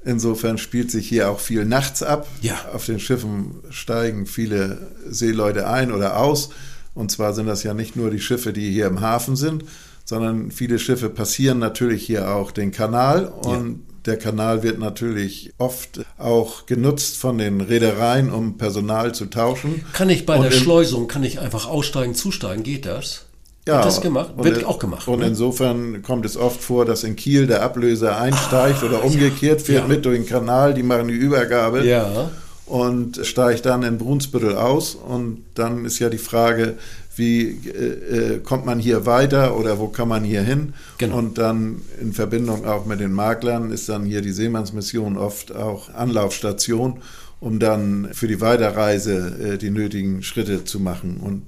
Insofern 0.05 0.57
spielt 0.57 0.89
sich 0.89 1.09
hier 1.09 1.29
auch 1.29 1.41
viel 1.41 1.65
nachts 1.65 2.01
ab. 2.01 2.27
Ja. 2.41 2.55
Auf 2.73 2.85
den 2.85 2.99
Schiffen 2.99 3.55
steigen 3.69 4.25
viele 4.25 4.87
Seeleute 5.09 5.67
ein 5.67 5.91
oder 5.91 6.17
aus. 6.17 6.49
Und 6.95 7.11
zwar 7.11 7.33
sind 7.33 7.47
das 7.47 7.63
ja 7.63 7.73
nicht 7.73 7.97
nur 7.97 8.09
die 8.09 8.21
Schiffe, 8.21 8.53
die 8.53 8.71
hier 8.71 8.87
im 8.87 9.01
Hafen 9.01 9.35
sind, 9.35 9.65
sondern 10.07 10.51
viele 10.51 10.79
Schiffe 10.79 11.09
passieren 11.09 11.59
natürlich 11.59 12.05
hier 12.05 12.33
auch 12.33 12.51
den 12.51 12.71
Kanal 12.71 13.25
und 13.25 13.67
ja. 13.67 13.95
der 14.05 14.17
Kanal 14.17 14.63
wird 14.63 14.79
natürlich 14.79 15.53
oft 15.57 15.99
auch 16.17 16.65
genutzt 16.65 17.17
von 17.17 17.37
den 17.37 17.59
Reedereien, 17.59 18.31
um 18.31 18.57
Personal 18.57 19.13
zu 19.13 19.25
tauschen. 19.25 19.83
Kann 19.91 20.09
ich 20.09 20.25
bei 20.25 20.37
und 20.37 20.43
der 20.43 20.51
Schleusung, 20.51 21.09
kann 21.09 21.25
ich 21.25 21.41
einfach 21.41 21.67
aussteigen, 21.67 22.15
zusteigen, 22.15 22.63
geht 22.63 22.85
das? 22.85 23.25
Ja, 23.67 23.75
Wird 23.75 23.85
das 23.85 23.99
gemacht? 23.99 24.31
Wird 24.37 24.63
auch 24.63 24.79
gemacht. 24.79 25.09
Und 25.09 25.19
ne? 25.19 25.27
insofern 25.27 26.01
kommt 26.01 26.25
es 26.25 26.37
oft 26.37 26.63
vor, 26.63 26.85
dass 26.85 27.03
in 27.03 27.17
Kiel 27.17 27.47
der 27.47 27.63
Ablöser 27.63 28.17
einsteigt 28.17 28.79
ah, 28.81 28.85
oder 28.85 29.03
umgekehrt 29.03 29.61
fährt 29.61 29.83
ja. 29.83 29.87
mit 29.89 30.05
durch 30.05 30.15
den 30.15 30.25
Kanal, 30.25 30.73
die 30.73 30.83
machen 30.83 31.09
die 31.09 31.15
Übergabe. 31.15 31.85
Ja. 31.85 32.31
Und 32.65 33.19
steigt 33.25 33.65
dann 33.65 33.83
in 33.83 33.97
Brunsbüttel 33.97 34.55
aus. 34.55 34.95
Und 34.95 35.43
dann 35.55 35.83
ist 35.83 35.99
ja 35.99 36.09
die 36.09 36.17
Frage, 36.17 36.77
wie 37.17 37.59
äh, 37.67 38.35
äh, 38.35 38.39
kommt 38.39 38.65
man 38.65 38.79
hier 38.79 39.05
weiter 39.05 39.57
oder 39.57 39.79
wo 39.79 39.87
kann 39.87 40.07
man 40.07 40.23
hier 40.23 40.41
hin? 40.41 40.73
Genau. 40.97 41.17
Und 41.17 41.37
dann 41.37 41.81
in 41.99 42.13
Verbindung 42.13 42.65
auch 42.65 42.85
mit 42.85 42.99
den 42.99 43.11
Maklern 43.11 43.71
ist 43.71 43.89
dann 43.89 44.05
hier 44.05 44.21
die 44.21 44.31
Seemannsmission 44.31 45.17
oft 45.17 45.55
auch 45.55 45.93
Anlaufstation, 45.93 46.99
um 47.39 47.59
dann 47.59 48.09
für 48.13 48.27
die 48.27 48.41
Weiterreise 48.41 49.53
äh, 49.53 49.57
die 49.57 49.71
nötigen 49.71 50.23
Schritte 50.23 50.63
zu 50.63 50.79
machen. 50.79 51.17
Und 51.17 51.43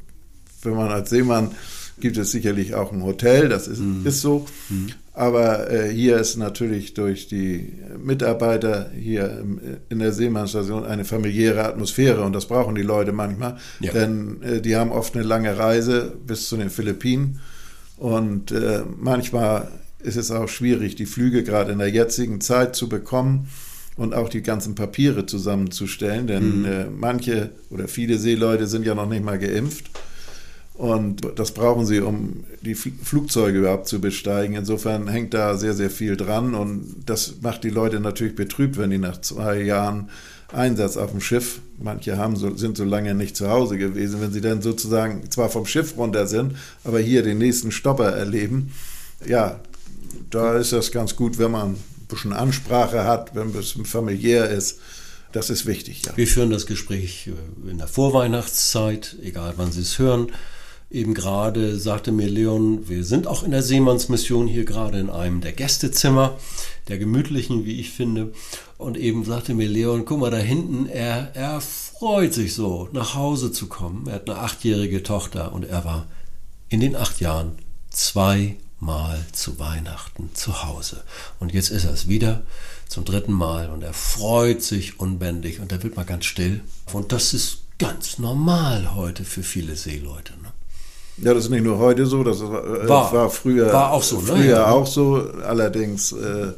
wenn 0.63 0.75
man 0.75 0.89
als 0.89 1.10
Seemann 1.10 1.51
gibt 1.99 2.17
es 2.17 2.32
sicherlich 2.32 2.75
auch 2.75 2.91
ein 2.91 3.03
Hotel, 3.03 3.49
das 3.49 3.67
ist, 3.67 3.79
mhm. 3.79 4.05
ist 4.05 4.21
so. 4.21 4.45
Mhm. 4.69 4.91
Aber 5.19 5.69
äh, 5.69 5.89
hier 5.89 6.15
ist 6.15 6.38
natürlich 6.38 6.93
durch 6.93 7.27
die 7.27 7.73
Mitarbeiter 8.01 8.89
hier 8.97 9.43
in 9.89 9.99
der 9.99 10.13
Seemannsstation 10.13 10.86
eine 10.86 11.03
familiäre 11.03 11.65
Atmosphäre 11.65 12.23
und 12.23 12.32
das 12.32 12.45
brauchen 12.45 12.73
die 12.73 12.84
Leute 12.84 13.12
manchmal, 13.12 13.58
ja. 13.82 13.91
denn 13.91 14.41
äh, 14.41 14.62
die 14.62 14.77
haben 14.77 14.93
oft 14.93 15.15
eine 15.15 15.25
lange 15.25 15.58
Reise 15.58 16.15
bis 16.25 16.47
zu 16.47 16.55
den 16.55 16.69
Philippinen 16.69 17.41
und 17.97 18.53
äh, 18.53 18.84
manchmal 18.97 19.67
ist 20.01 20.15
es 20.15 20.32
auch 20.32 20.47
schwierig, 20.47 20.95
die 20.95 21.05
Flüge 21.05 21.43
gerade 21.43 21.73
in 21.73 21.79
der 21.79 21.89
jetzigen 21.89 22.39
Zeit 22.39 22.77
zu 22.77 22.88
bekommen 22.88 23.49
und 23.97 24.15
auch 24.15 24.29
die 24.29 24.41
ganzen 24.41 24.73
Papiere 24.75 25.25
zusammenzustellen, 25.25 26.27
denn 26.27 26.60
mhm. 26.60 26.65
Äh, 26.65 26.86
manche 26.86 27.49
oder 27.69 27.89
viele 27.89 28.17
Seeleute 28.19 28.67
sind 28.67 28.86
ja 28.86 28.95
noch 28.95 29.10
nicht 29.10 29.25
mal 29.25 29.38
geimpft. 29.38 29.91
Und 30.79 31.23
das 31.35 31.51
brauchen 31.51 31.85
sie, 31.85 31.99
um 31.99 32.45
die 32.61 32.73
Flugzeuge 32.73 33.59
überhaupt 33.59 33.89
zu 33.89 33.99
besteigen. 33.99 34.55
Insofern 34.55 35.09
hängt 35.09 35.33
da 35.33 35.57
sehr, 35.57 35.73
sehr 35.73 35.89
viel 35.89 36.15
dran. 36.15 36.55
Und 36.55 37.03
das 37.05 37.41
macht 37.41 37.65
die 37.65 37.69
Leute 37.69 37.99
natürlich 37.99 38.33
betrübt, 38.33 38.77
wenn 38.77 38.89
die 38.89 38.97
nach 38.97 39.19
zwei 39.19 39.61
Jahren 39.61 40.09
Einsatz 40.53 40.95
auf 40.95 41.11
dem 41.11 41.19
Schiff, 41.19 41.59
manche 41.83 42.17
haben 42.17 42.37
so, 42.37 42.55
sind 42.55 42.77
so 42.77 42.85
lange 42.85 43.13
nicht 43.13 43.35
zu 43.35 43.49
Hause 43.49 43.77
gewesen, 43.77 44.21
wenn 44.21 44.31
sie 44.31 44.39
dann 44.39 44.61
sozusagen 44.61 45.29
zwar 45.29 45.49
vom 45.49 45.65
Schiff 45.65 45.97
runter 45.97 46.27
sind, 46.27 46.55
aber 46.85 47.01
hier 47.01 47.23
den 47.23 47.39
nächsten 47.39 47.73
Stopper 47.73 48.11
erleben. 48.13 48.71
Ja, 49.27 49.59
da 50.29 50.55
ist 50.55 50.71
das 50.71 50.93
ganz 50.93 51.17
gut, 51.17 51.39
wenn 51.39 51.51
man 51.51 51.71
ein 51.71 51.77
bisschen 52.07 52.31
Ansprache 52.31 53.03
hat, 53.03 53.35
wenn 53.35 53.53
es 53.53 53.75
familiär 53.83 54.49
ist. 54.49 54.79
Das 55.33 55.49
ist 55.49 55.65
wichtig. 55.65 56.03
Ja. 56.05 56.15
Wir 56.15 56.25
führen 56.25 56.51
das 56.51 56.65
Gespräch 56.65 57.27
äh, 57.27 57.69
in 57.69 57.79
der 57.79 57.87
Vorweihnachtszeit, 57.87 59.17
egal 59.21 59.55
wann 59.57 59.73
Sie 59.73 59.81
es 59.81 59.99
hören. 59.99 60.31
Eben 60.91 61.13
gerade 61.13 61.78
sagte 61.78 62.12
mir 62.12 62.28
Leon, 62.28 62.89
wir 62.89 63.04
sind 63.04 63.28
auch 63.28 63.43
in 63.43 63.52
der 63.52 63.62
Seemannsmission 63.62 64.47
hier 64.47 64.65
gerade 64.65 64.99
in 64.99 65.12
einem 65.12 65.39
der 65.39 65.52
Gästezimmer, 65.52 66.38
der 66.88 66.97
gemütlichen, 66.97 67.63
wie 67.63 67.80
ich 67.80 67.91
finde. 67.91 68.34
Und 68.80 68.97
eben 68.97 69.23
sagte 69.23 69.54
mir 69.54 69.67
Leon, 69.67 70.06
guck 70.06 70.19
mal 70.19 70.32
da 70.32 70.38
hinten, 70.38 70.88
er, 70.88 71.36
er 71.36 71.62
freut 71.62 72.34
sich 72.34 72.56
so, 72.56 72.89
nach 72.91 73.13
Hause 73.13 73.52
zu 73.52 73.67
kommen. 73.67 74.08
Er 74.08 74.15
hat 74.15 74.28
eine 74.28 74.39
achtjährige 74.39 75.04
Tochter 75.04 75.54
und 75.54 75.63
er 75.63 75.86
war 75.86 76.08
in 76.69 76.80
den 76.80 76.95
acht 76.95 77.21
Jahren 77.21 77.52
zweimal 77.91 79.23
zu 79.32 79.60
Weihnachten 79.60 80.32
zu 80.34 80.63
Hause. 80.63 81.04
Und 81.39 81.54
jetzt 81.54 81.69
ist 81.69 81.86
er 81.86 81.93
es 81.93 82.08
wieder 82.08 82.41
zum 82.88 83.06
dritten 83.06 83.34
Mal 83.34 83.69
und 83.69 83.84
er 83.84 83.93
freut 83.93 84.63
sich 84.63 84.99
unbändig 84.99 85.60
und 85.60 85.71
er 85.71 85.84
wird 85.84 85.97
mal 85.97 86.06
ganz 86.06 86.25
still. 86.25 86.62
Und 86.91 87.12
das 87.12 87.36
ist 87.36 87.60
ganz 87.78 88.17
normal 88.17 88.95
heute 88.95 89.23
für 89.23 89.43
viele 89.43 89.75
Seeleute. 89.75 90.34
Ne? 90.41 90.48
Ja, 91.21 91.34
das 91.34 91.45
ist 91.45 91.49
nicht 91.49 91.63
nur 91.63 91.77
heute 91.77 92.05
so, 92.05 92.23
das 92.23 92.41
war, 92.41 93.12
war 93.12 93.29
früher, 93.29 93.71
war 93.73 93.91
auch 93.91 94.03
so, 94.03 94.19
ne? 94.21 94.27
früher 94.27 94.58
ja. 94.58 94.67
auch 94.67 94.88
so. 94.88 95.23
Allerdings 95.45 96.13
äh, 96.13 96.53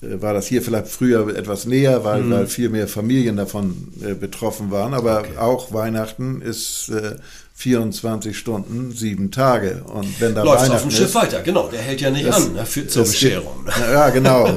war 0.00 0.34
das 0.34 0.46
hier 0.46 0.62
vielleicht 0.62 0.88
früher 0.88 1.34
etwas 1.36 1.66
näher, 1.66 2.04
weil, 2.04 2.22
mhm. 2.22 2.30
weil 2.30 2.46
viel 2.46 2.68
mehr 2.68 2.88
Familien 2.88 3.36
davon 3.36 3.88
äh, 4.02 4.14
betroffen 4.14 4.70
waren. 4.70 4.94
Aber 4.94 5.20
okay. 5.20 5.36
auch 5.38 5.72
Weihnachten 5.72 6.40
ist 6.42 6.88
äh, 6.90 7.16
24 7.54 8.38
Stunden, 8.38 8.92
sieben 8.92 9.30
Tage. 9.30 9.82
Und 9.84 10.20
wenn 10.20 10.34
da 10.34 10.42
Läuft 10.42 10.62
Weihnachten 10.62 10.76
auf 10.76 10.82
dem 10.82 10.90
Schiff 10.90 11.14
weiter, 11.14 11.42
genau. 11.42 11.68
Der 11.68 11.80
hält 11.80 12.00
ja 12.00 12.10
nicht 12.10 12.26
das, 12.26 12.46
an 12.46 12.52
ne, 12.54 12.64
für, 12.64 12.86
zur 12.86 13.04
Bescherung. 13.04 13.64
Gibt, 13.64 13.78
ja, 13.78 14.10
genau. 14.10 14.46
Äh, 14.46 14.52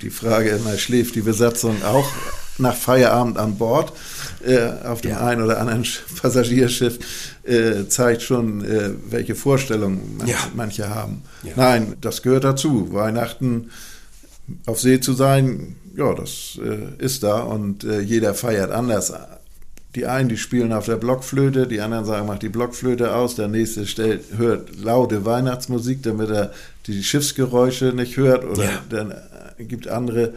die 0.00 0.10
Frage 0.10 0.50
immer, 0.50 0.78
schläft 0.78 1.16
die 1.16 1.22
Besatzung 1.22 1.82
auch 1.82 2.08
nach 2.58 2.74
Feierabend 2.74 3.38
an 3.38 3.56
Bord? 3.56 3.92
äh, 4.44 4.70
auf 4.84 5.00
dem 5.00 5.12
ja. 5.12 5.26
einen 5.26 5.42
oder 5.42 5.58
anderen 5.60 5.86
Passagierschiff 6.20 6.98
äh, 7.44 7.86
zeigt 7.88 8.22
schon, 8.22 8.64
äh, 8.64 8.90
welche 9.10 9.34
Vorstellungen 9.34 10.16
man, 10.18 10.26
ja. 10.26 10.36
manche 10.54 10.88
haben. 10.88 11.22
Ja. 11.42 11.52
Nein, 11.56 11.96
das 12.00 12.22
gehört 12.22 12.44
dazu. 12.44 12.92
Weihnachten 12.92 13.70
auf 14.66 14.80
See 14.80 15.00
zu 15.00 15.12
sein, 15.12 15.76
ja, 15.96 16.14
das 16.14 16.58
äh, 16.62 17.02
ist 17.02 17.22
da 17.22 17.40
und 17.40 17.84
äh, 17.84 18.00
jeder 18.00 18.34
feiert 18.34 18.70
anders. 18.70 19.12
Die 19.94 20.06
einen, 20.06 20.28
die 20.30 20.38
spielen 20.38 20.72
auf 20.72 20.86
der 20.86 20.96
Blockflöte, 20.96 21.66
die 21.66 21.80
anderen 21.80 22.06
sagen, 22.06 22.26
mach 22.26 22.38
die 22.38 22.48
Blockflöte 22.48 23.14
aus, 23.14 23.34
der 23.34 23.48
nächste 23.48 23.86
stellt, 23.86 24.22
hört 24.36 24.76
laute 24.76 25.26
Weihnachtsmusik, 25.26 26.02
damit 26.02 26.30
er 26.30 26.52
die 26.86 27.02
Schiffsgeräusche 27.02 27.92
nicht 27.92 28.16
hört. 28.16 28.44
Oder 28.44 28.70
dann 28.88 29.10
äh, 29.10 29.64
gibt 29.64 29.88
andere, 29.88 30.32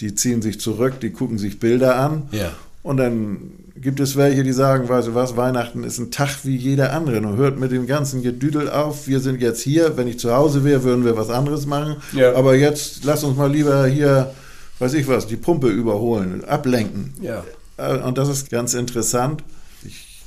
die 0.00 0.14
ziehen 0.14 0.42
sich 0.42 0.60
zurück, 0.60 1.00
die 1.00 1.10
gucken 1.10 1.38
sich 1.38 1.58
Bilder 1.58 1.96
an. 1.96 2.28
Ja. 2.30 2.52
Und 2.82 2.98
dann 2.98 3.52
gibt 3.80 4.00
es 4.00 4.16
welche, 4.16 4.42
die 4.42 4.52
sagen, 4.52 4.88
weißt 4.88 5.08
du 5.08 5.14
was, 5.14 5.36
Weihnachten 5.36 5.84
ist 5.84 5.98
ein 5.98 6.10
Tag 6.10 6.44
wie 6.44 6.56
jeder 6.56 6.92
andere 6.92 7.18
und 7.18 7.36
hört 7.36 7.58
mit 7.58 7.72
dem 7.72 7.86
ganzen 7.86 8.22
Gedüdel 8.22 8.68
auf. 8.68 9.06
Wir 9.06 9.20
sind 9.20 9.40
jetzt 9.40 9.62
hier. 9.62 9.96
Wenn 9.96 10.06
ich 10.06 10.18
zu 10.18 10.34
Hause 10.34 10.64
wäre, 10.64 10.82
würden 10.84 11.04
wir 11.04 11.16
was 11.16 11.30
anderes 11.30 11.66
machen. 11.66 11.96
Ja. 12.12 12.34
Aber 12.34 12.54
jetzt 12.54 13.04
lass 13.04 13.24
uns 13.24 13.36
mal 13.36 13.50
lieber 13.50 13.86
hier, 13.86 14.32
weiß 14.78 14.94
ich 14.94 15.08
was, 15.08 15.26
die 15.26 15.36
Pumpe 15.36 15.68
überholen, 15.68 16.44
ablenken. 16.44 17.14
Ja. 17.22 17.44
Äh, 17.76 17.98
und 17.98 18.18
das 18.18 18.28
ist 18.28 18.50
ganz 18.50 18.74
interessant. 18.74 19.42
Ich 19.84 20.22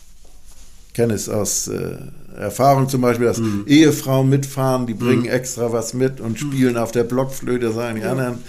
kenne 0.93 1.13
es 1.13 1.29
aus 1.29 1.67
äh, 1.67 1.97
Erfahrung 2.37 2.89
zum 2.89 3.01
Beispiel, 3.01 3.27
dass 3.27 3.37
mhm. 3.37 3.65
Ehefrauen 3.67 4.29
mitfahren, 4.29 4.87
die 4.87 4.95
bringen 4.95 5.23
mhm. 5.23 5.29
extra 5.29 5.71
was 5.71 5.93
mit 5.93 6.19
und 6.19 6.39
spielen 6.39 6.73
mhm. 6.73 6.79
auf 6.79 6.91
der 6.91 7.03
Blockflöte, 7.03 7.71
sagen 7.71 7.97
die 7.97 8.01
ja. 8.01 8.11
anderen 8.11 8.39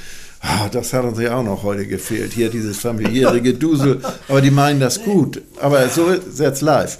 Ah, 0.46 0.68
das 0.68 0.92
hat 0.92 1.04
uns 1.04 1.18
ja 1.18 1.36
auch 1.36 1.42
noch 1.42 1.62
heute 1.62 1.86
gefehlt. 1.86 2.34
Hier 2.34 2.50
dieses 2.50 2.78
familiäre 2.78 3.40
Gedusel. 3.40 4.02
Aber 4.28 4.42
die 4.42 4.50
meinen 4.50 4.78
das 4.78 5.02
gut. 5.02 5.40
Aber 5.58 5.88
so 5.88 6.08
ist 6.08 6.38
jetzt 6.38 6.60
live. 6.60 6.98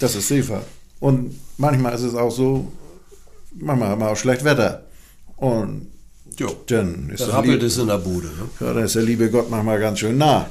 Das 0.00 0.16
ist 0.16 0.28
Seefahrt. 0.28 0.64
Und 0.98 1.38
manchmal 1.58 1.94
ist 1.94 2.00
es 2.00 2.14
auch 2.14 2.30
so, 2.30 2.72
manchmal 3.54 3.90
haben 3.90 4.00
wir 4.00 4.10
auch 4.10 4.16
schlecht 4.16 4.42
Wetter. 4.44 4.86
Und 5.36 5.88
jo, 6.38 6.48
dann 6.66 7.10
ist 7.10 7.20
da 7.20 7.26
rappelt 7.26 7.62
es 7.62 7.76
in 7.76 7.88
der 7.88 7.98
Bude. 7.98 8.28
Ne? 8.28 8.48
Ja, 8.60 8.72
dann 8.72 8.84
ist 8.84 8.94
der 8.94 9.02
liebe 9.02 9.30
Gott 9.30 9.50
manchmal 9.50 9.78
ganz 9.78 9.98
schön 9.98 10.16
nah. 10.16 10.48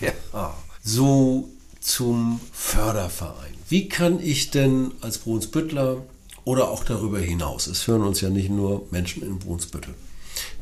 Ja. 0.00 0.54
So 0.84 1.48
zum 1.80 2.40
Förderverein. 2.52 3.54
Wie 3.68 3.88
kann 3.88 4.20
ich 4.20 4.50
denn 4.52 4.92
als 5.00 5.18
Brunsbüttler 5.18 6.02
oder 6.44 6.68
auch 6.70 6.84
darüber 6.84 7.18
hinaus, 7.18 7.66
es 7.66 7.86
hören 7.88 8.02
uns 8.02 8.20
ja 8.20 8.30
nicht 8.30 8.48
nur 8.48 8.86
Menschen 8.90 9.22
in 9.22 9.38
Brunsbüttel, 9.38 9.94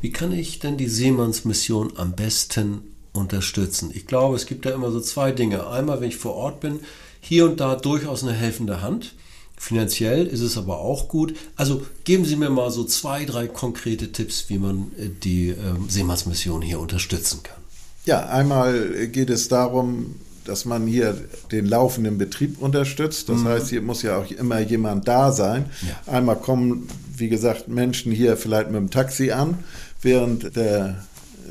wie 0.01 0.11
kann 0.11 0.31
ich 0.31 0.59
denn 0.59 0.77
die 0.77 0.87
Seemannsmission 0.87 1.93
am 1.97 2.13
besten 2.13 2.81
unterstützen? 3.13 3.91
Ich 3.93 4.07
glaube, 4.07 4.35
es 4.35 4.45
gibt 4.45 4.65
da 4.65 4.71
immer 4.71 4.91
so 4.91 4.99
zwei 4.99 5.31
Dinge. 5.31 5.67
Einmal, 5.67 6.01
wenn 6.01 6.09
ich 6.09 6.17
vor 6.17 6.35
Ort 6.35 6.59
bin, 6.59 6.79
hier 7.19 7.45
und 7.45 7.59
da 7.59 7.75
durchaus 7.75 8.23
eine 8.23 8.33
helfende 8.33 8.81
Hand. 8.81 9.15
Finanziell 9.59 10.27
ist 10.27 10.41
es 10.41 10.55
aber 10.55 10.79
auch 10.79 11.07
gut. 11.07 11.35
Also 11.55 11.81
geben 12.03 12.25
Sie 12.25 12.35
mir 12.35 12.51
mal 12.51 12.69
so 12.69 12.83
zwei, 12.83 13.25
drei 13.25 13.47
konkrete 13.47 14.11
Tipps, 14.11 14.45
wie 14.49 14.59
man 14.59 14.91
äh, 14.97 15.09
die 15.09 15.49
ähm, 15.49 15.89
Seemannsmission 15.89 16.61
hier 16.61 16.79
unterstützen 16.79 17.41
kann. 17.41 17.57
Ja, 18.05 18.27
einmal 18.27 19.07
geht 19.07 19.31
es 19.31 19.47
darum, 19.47 20.15
dass 20.45 20.65
man 20.65 20.87
hier 20.87 21.17
den 21.51 21.65
laufenden 21.65 22.17
Betrieb 22.17 22.61
unterstützt. 22.61 23.29
Das 23.29 23.39
mhm. 23.39 23.47
heißt, 23.47 23.69
hier 23.69 23.81
muss 23.81 24.01
ja 24.01 24.17
auch 24.17 24.29
immer 24.31 24.59
jemand 24.59 25.07
da 25.07 25.31
sein. 25.31 25.65
Ja. 25.81 26.13
Einmal 26.13 26.37
kommen, 26.37 26.87
wie 27.17 27.27
gesagt, 27.27 27.67
Menschen 27.67 28.11
hier 28.11 28.37
vielleicht 28.37 28.67
mit 28.67 28.79
dem 28.79 28.89
Taxi 28.89 29.31
an, 29.31 29.59
während 30.01 30.55
der 30.55 31.03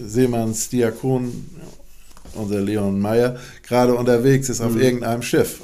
Seemannsdiakon, 0.05 1.47
unser 2.35 2.61
Leon 2.61 3.01
Meyer, 3.01 3.37
gerade 3.67 3.95
unterwegs 3.95 4.49
ist 4.49 4.61
auf 4.61 4.75
Mhm. 4.75 4.81
irgendeinem 4.81 5.23
Schiff. 5.23 5.61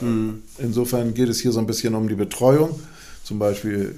Insofern 0.58 1.12
geht 1.14 1.28
es 1.28 1.40
hier 1.40 1.52
so 1.52 1.58
ein 1.60 1.66
bisschen 1.66 1.94
um 1.94 2.08
die 2.08 2.14
Betreuung, 2.14 2.78
zum 3.24 3.38
Beispiel 3.38 3.94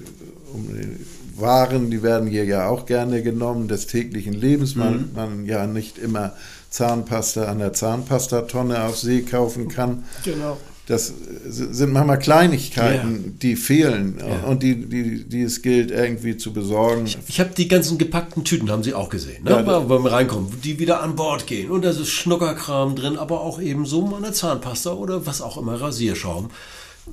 um 0.53 0.67
die 0.67 1.39
Waren, 1.41 1.91
die 1.91 2.01
werden 2.01 2.29
hier 2.29 2.45
ja 2.45 2.69
auch 2.69 2.85
gerne 2.85 3.21
genommen, 3.21 3.67
des 3.67 3.87
täglichen 3.87 4.33
Lebens. 4.33 4.75
Mhm. 4.75 4.81
Man, 4.81 5.09
man 5.15 5.45
ja 5.45 5.67
nicht 5.67 5.97
immer 5.97 6.33
Zahnpasta 6.69 7.45
an 7.45 7.59
der 7.59 7.73
Zahnpastatonne 7.73 8.83
auf 8.83 8.97
See 8.97 9.21
kaufen 9.21 9.67
kann. 9.67 10.03
Genau. 10.23 10.57
Das 10.87 11.11
sind 11.47 11.93
manchmal 11.93 12.19
Kleinigkeiten, 12.19 13.39
die 13.41 13.55
fehlen 13.55 14.19
Ja. 14.19 14.47
und 14.47 14.61
die, 14.61 14.75
die, 14.85 15.23
die 15.23 15.41
es 15.41 15.63
gilt 15.63 15.89
irgendwie 15.89 16.37
zu 16.37 16.53
besorgen. 16.53 17.05
Ich 17.27 17.39
habe 17.39 17.49
die 17.57 17.67
ganzen 17.67 17.97
gepackten 17.97 18.43
Tüten, 18.43 18.69
haben 18.69 18.83
Sie 18.83 18.93
auch 18.93 19.09
gesehen, 19.09 19.43
ne? 19.43 19.51
Ja, 19.51 19.65
wir 19.89 20.11
reinkommen, 20.11 20.49
die 20.63 20.77
wieder 20.77 21.01
an 21.01 21.15
Bord 21.15 21.47
gehen. 21.47 21.71
Und 21.71 21.83
da 21.83 21.89
ist 21.89 22.07
Schnuckerkram 22.07 22.95
drin, 22.95 23.17
aber 23.17 23.41
auch 23.41 23.59
eben 23.59 23.85
so 23.87 24.05
mal 24.05 24.17
eine 24.17 24.31
Zahnpasta 24.31 24.93
oder 24.93 25.25
was 25.25 25.41
auch 25.41 25.57
immer, 25.57 25.81
Rasierschaum. 25.81 26.49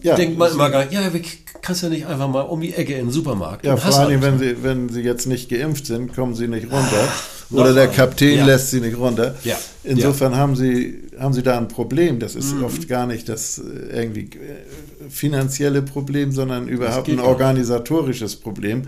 Ja, 0.02 0.16
Denkt 0.16 0.38
man 0.38 0.50
immer 0.52 0.70
gar 0.70 0.80
nicht, 0.84 0.92
ja, 0.92 1.12
wir- 1.12 1.20
kannst 1.60 1.82
ja 1.82 1.88
nicht 1.90 2.06
einfach 2.06 2.28
mal 2.28 2.40
um 2.40 2.60
die 2.60 2.72
Ecke 2.74 2.94
in 2.94 3.06
den 3.06 3.10
Supermarkt. 3.10 3.64
Ja, 3.64 3.76
vor 3.76 3.94
allem, 4.00 4.20
wenn 4.22 4.38
sie, 4.38 4.62
wenn 4.62 4.88
sie 4.88 5.00
jetzt 5.02 5.26
nicht 5.26 5.48
geimpft 5.50 5.86
sind, 5.86 6.14
kommen 6.14 6.34
sie 6.34 6.48
nicht 6.48 6.64
runter. 6.64 7.08
Oder 7.52 7.74
der. 7.74 7.88
Kapitän 7.88 8.38
Ja. 8.38 8.46
lässt 8.46 8.70
sie 8.70 8.80
nicht 8.80 8.96
runter. 8.98 9.34
Ja. 9.44 9.56
Insofern 9.84 10.36
haben, 10.36 10.56
sie, 10.56 11.02
haben 11.18 11.32
sie 11.34 11.42
da 11.42 11.58
ein 11.58 11.68
Problem. 11.68 12.18
Das 12.18 12.34
ist 12.34 12.54
Mhm. 12.54 12.64
oft 12.64 12.88
gar 12.88 13.06
nicht 13.06 13.28
das 13.28 13.58
äh, 13.58 13.62
irgendwie 14.02 14.22
äh, 14.22 15.08
finanzielle 15.10 15.82
Problem, 15.82 16.32
sondern 16.32 16.68
überhaupt 16.68 17.08
ein 17.08 17.20
organisatorisches 17.20 18.36
Problem. 18.36 18.82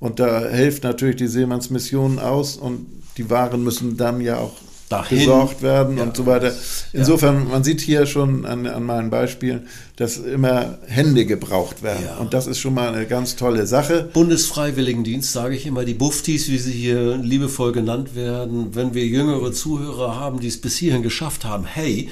Und 0.00 0.18
da 0.20 0.48
hilft 0.48 0.84
natürlich 0.84 1.16
die 1.16 1.28
Seemannsmission 1.28 2.18
aus 2.18 2.56
und 2.56 2.86
die 3.16 3.28
Waren 3.30 3.62
müssen 3.64 3.96
dann 3.96 4.20
ja 4.20 4.36
auch 4.38 4.52
Dahin. 4.90 5.18
besorgt 5.20 5.62
werden 5.62 5.96
Ja. 5.96 6.02
und 6.02 6.16
so 6.16 6.26
weiter. 6.26 6.52
Insofern, 6.92 7.48
man 7.48 7.64
sieht 7.64 7.80
hier 7.80 8.04
schon 8.06 8.44
an, 8.44 8.66
an 8.66 8.82
meinen 8.84 9.08
Beispielen, 9.08 9.68
dass 9.96 10.18
immer 10.18 10.78
Hände 10.86 11.24
gebraucht 11.24 11.82
werden. 11.82 12.04
Ja. 12.04 12.16
Und 12.16 12.34
das 12.34 12.46
ist 12.46 12.58
schon 12.58 12.74
mal 12.74 12.92
eine 12.92 13.06
ganz 13.06 13.36
tolle 13.36 13.66
Sache. 13.66 14.10
Bundesfreiwilligendienst, 14.12 15.32
sage 15.32 15.54
ich 15.54 15.64
immer, 15.66 15.84
die 15.84 15.94
Buftis, 15.94 16.48
wie 16.50 16.58
sie 16.58 16.72
hier 16.72 17.16
liebevoll 17.16 17.72
genannt 17.72 18.14
werden, 18.14 18.74
wenn 18.74 18.92
wir 18.92 19.06
jüngere 19.06 19.52
Zuhörer 19.52 20.16
haben, 20.18 20.40
die 20.40 20.48
es 20.48 20.60
bis 20.60 20.76
hierhin 20.76 21.02
geschafft 21.02 21.44
haben, 21.44 21.64
hey, 21.64 22.08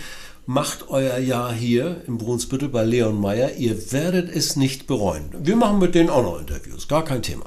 macht 0.47 0.89
euer 0.89 1.19
Jahr 1.19 1.53
hier 1.53 2.01
im 2.07 2.17
Brunsbüttel 2.17 2.71
bei 2.71 2.83
Leon 2.85 3.21
Meyer, 3.21 3.57
ihr 3.57 3.93
werdet 3.93 4.35
es 4.35 4.57
nicht 4.57 4.87
bereuen. 4.87 5.27
Wir 5.43 5.57
machen 5.57 5.79
mit 5.79 5.95
denen 5.95 6.09
auch 6.09 6.23
noch 6.23 6.41
Interviews, 6.41 6.89
gar 6.89 7.05
kein 7.05 7.21
Thema. 7.21 7.45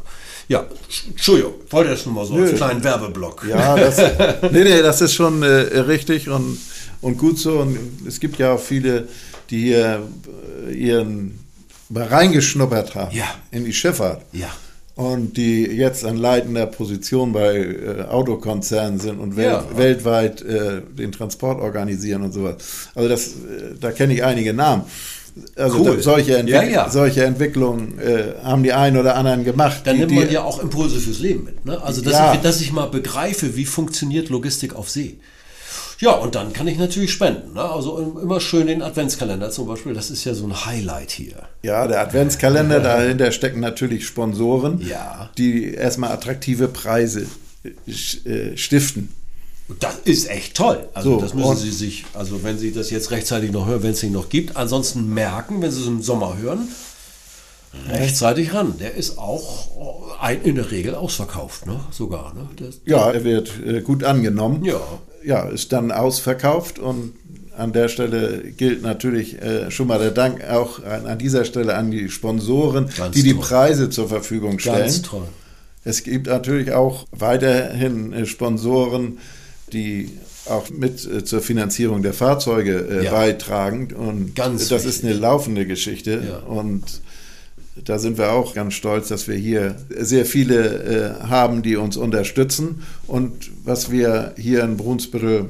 Ja, 0.51 0.65
Entschuldigung, 1.09 1.53
wollte 1.69 1.91
das 1.91 2.05
nur 2.05 2.13
mal 2.15 2.25
so 2.25 2.33
als 2.35 2.51
Nö. 2.51 2.57
kleinen 2.57 2.83
Werbeblock. 2.83 3.45
Ja, 3.47 3.75
das, 3.77 3.97
nee, 4.51 4.63
nee, 4.65 4.81
das 4.81 4.99
ist 5.01 5.13
schon 5.13 5.43
äh, 5.43 5.47
richtig 5.47 6.27
und, 6.27 6.57
und 7.01 7.17
gut 7.17 7.39
so. 7.39 7.59
Und 7.59 7.77
es 8.05 8.19
gibt 8.19 8.37
ja 8.37 8.51
auch 8.53 8.59
viele, 8.59 9.07
die 9.49 9.61
hier 9.63 10.01
äh, 10.67 10.73
ihren 10.73 11.39
mal 11.87 12.03
reingeschnuppert 12.05 12.95
haben 12.95 13.15
Ja. 13.15 13.25
in 13.51 13.63
die 13.63 13.71
Schifffahrt. 13.73 14.23
Ja. 14.33 14.49
Und 14.95 15.37
die 15.37 15.63
jetzt 15.63 16.03
an 16.03 16.17
leitender 16.17 16.65
Position 16.65 17.31
bei 17.31 17.55
äh, 17.57 18.01
Autokonzernen 18.09 18.99
sind 18.99 19.19
und 19.19 19.37
wel 19.37 19.45
Ja. 19.51 19.65
weltweit 19.77 20.41
äh, 20.41 20.81
den 20.81 21.13
Transport 21.13 21.61
organisieren 21.61 22.23
und 22.23 22.33
sowas. 22.33 22.55
Also 22.93 23.07
das, 23.07 23.27
äh, 23.27 23.75
da 23.79 23.91
kenne 23.93 24.13
ich 24.15 24.23
einige 24.23 24.53
Namen. 24.53 24.83
Also 25.55 25.79
Cool. 25.79 25.95
da, 25.97 26.01
solche, 26.03 26.37
Entwick 26.37 26.55
Ja, 26.55 26.63
ja. 26.63 26.89
solche 26.89 27.23
Entwicklungen 27.23 27.97
äh, 27.99 28.33
haben 28.43 28.63
die 28.63 28.73
einen 28.73 28.97
oder 28.97 29.15
anderen 29.15 29.43
gemacht. 29.43 29.81
Dann 29.85 29.95
die, 29.95 29.99
nimmt 30.01 30.11
die, 30.11 30.15
man 30.15 30.31
ja 30.31 30.43
auch 30.43 30.61
Impulse 30.61 30.99
fürs 30.99 31.19
Leben 31.19 31.45
mit. 31.45 31.65
Ne? 31.65 31.81
Also, 31.81 32.01
dass, 32.01 32.13
Ja. 32.13 32.33
ich, 32.33 32.41
dass 32.41 32.59
ich 32.61 32.71
mal 32.71 32.87
begreife, 32.87 33.55
wie 33.55 33.65
funktioniert 33.65 34.29
Logistik 34.29 34.75
auf 34.75 34.89
See. 34.89 35.17
Ja, 35.99 36.11
und 36.13 36.33
dann 36.33 36.51
kann 36.51 36.67
ich 36.67 36.79
natürlich 36.79 37.11
spenden. 37.11 37.53
Ne? 37.53 37.61
Also 37.61 38.17
immer 38.21 38.39
schön 38.39 38.65
den 38.67 38.81
Adventskalender 38.81 39.51
zum 39.51 39.67
Beispiel. 39.67 39.93
Das 39.93 40.09
ist 40.09 40.23
ja 40.25 40.33
so 40.33 40.45
ein 40.47 40.65
Highlight 40.65 41.11
hier. 41.11 41.35
Ja, 41.61 41.87
der 41.87 42.01
Adventskalender, 42.01 42.79
dahinter 42.81 43.31
stecken 43.31 43.59
natürlich 43.59 44.07
Sponsoren, 44.07 44.81
Ja. 44.81 45.29
die 45.37 45.73
erstmal 45.75 46.11
attraktive 46.11 46.67
Preise 46.67 47.27
äh, 47.65 48.57
stiften. 48.57 49.09
Das 49.79 49.95
ist 50.03 50.29
echt 50.29 50.55
toll. 50.55 50.89
Also 50.93 51.15
So, 51.15 51.21
das 51.21 51.33
müssen 51.33 51.55
Sie 51.57 51.71
sich, 51.71 52.03
also 52.13 52.43
wenn 52.43 52.57
Sie 52.57 52.73
das 52.73 52.89
jetzt 52.89 53.11
rechtzeitig 53.11 53.51
noch 53.51 53.67
hören, 53.67 53.83
wenn 53.83 53.91
es 53.91 54.03
ihn 54.03 54.11
noch 54.11 54.27
gibt, 54.29 54.57
ansonsten 54.57 55.13
merken, 55.13 55.61
wenn 55.61 55.71
Sie 55.71 55.79
es 55.81 55.87
im 55.87 56.01
Sommer 56.01 56.37
hören, 56.37 56.67
rechtzeitig 57.89 58.53
ran. 58.53 58.75
Der 58.79 58.95
ist 58.95 59.17
auch 59.17 60.19
ein- 60.19 60.41
in 60.43 60.55
der 60.55 60.71
Regel 60.71 60.95
ausverkauft, 60.95 61.65
ne? 61.67 61.79
Sogar, 61.91 62.33
ne? 62.33 62.49
Das, 62.57 62.81
Ja, 62.85 63.11
er 63.11 63.23
wird 63.23 63.51
äh, 63.65 63.81
gut 63.81 64.03
angenommen. 64.03 64.63
Ja. 64.65 64.81
Ja, 65.23 65.43
ist 65.47 65.71
dann 65.71 65.91
ausverkauft 65.91 66.79
und 66.79 67.13
an 67.55 67.73
der 67.73 67.89
Stelle 67.89 68.51
gilt 68.57 68.81
natürlich 68.81 69.41
äh, 69.41 69.69
schon 69.71 69.87
mal 69.87 69.99
der 69.99 70.11
Dank 70.11 70.43
auch 70.49 70.83
an, 70.83 71.05
an 71.05 71.17
dieser 71.19 71.45
Stelle 71.45 71.75
an 71.75 71.91
die 71.91 72.09
Sponsoren, 72.09 72.89
Ganz 72.97 73.15
die 73.15 73.23
die 73.23 73.33
toll. 73.33 73.41
Preise 73.41 73.89
zur 73.89 74.09
Verfügung 74.09 74.57
stellen. 74.59 74.79
ganz 74.79 75.01
toll. 75.01 75.27
Es 75.83 76.03
gibt 76.03 76.27
natürlich 76.27 76.71
auch 76.73 77.05
weiterhin 77.11 78.13
äh, 78.13 78.25
Sponsoren, 78.25 79.19
die 79.73 80.09
auch 80.45 80.69
mit 80.69 81.05
äh, 81.05 81.23
zur 81.23 81.41
Finanzierung 81.41 82.01
der 82.01 82.13
Fahrzeuge 82.13 82.87
äh, 82.89 83.05
Ja. 83.05 83.11
beitragen. 83.11 83.93
Und 83.93 84.35
Ganz 84.35 84.67
das 84.69 84.85
ist 84.85 85.03
eine 85.03 85.13
laufende 85.13 85.65
Geschichte. 85.65 86.23
Ja. 86.27 86.37
Und 86.39 87.01
da 87.85 87.99
sind 87.99 88.17
wir 88.17 88.31
auch 88.33 88.53
ganz 88.53 88.73
stolz, 88.73 89.07
dass 89.07 89.27
wir 89.27 89.35
hier 89.35 89.75
sehr 89.97 90.25
viele 90.25 91.19
äh, 91.23 91.27
haben, 91.27 91.61
die 91.61 91.75
uns 91.77 91.95
unterstützen. 91.97 92.83
Und 93.07 93.49
was 93.63 93.91
wir 93.91 94.33
hier 94.37 94.63
in 94.63 94.77
Brunsbüttel 94.77 95.45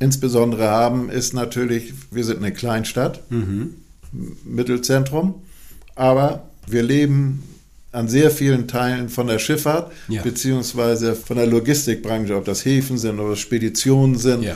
insbesondere 0.00 0.68
haben, 0.68 1.10
ist 1.10 1.34
natürlich, 1.34 1.92
wir 2.10 2.24
sind 2.24 2.38
eine 2.38 2.52
Kleinstadt, 2.52 3.20
Mhm. 3.30 3.74
Mittelzentrum, 4.44 5.34
aber 5.94 6.48
wir 6.66 6.82
leben 6.82 7.42
an 7.92 8.08
sehr 8.08 8.30
vielen 8.30 8.68
Teilen 8.68 9.08
von 9.08 9.26
der 9.26 9.38
Schifffahrt, 9.38 9.90
Ja. 10.08 10.22
beziehungsweise 10.22 11.14
von 11.16 11.36
der 11.36 11.46
Logistikbranche, 11.46 12.36
ob 12.36 12.44
das 12.44 12.64
Häfen 12.64 12.98
sind 12.98 13.18
oder 13.18 13.34
Speditionen 13.36 14.16
sind, 14.16 14.44
Ja. 14.44 14.54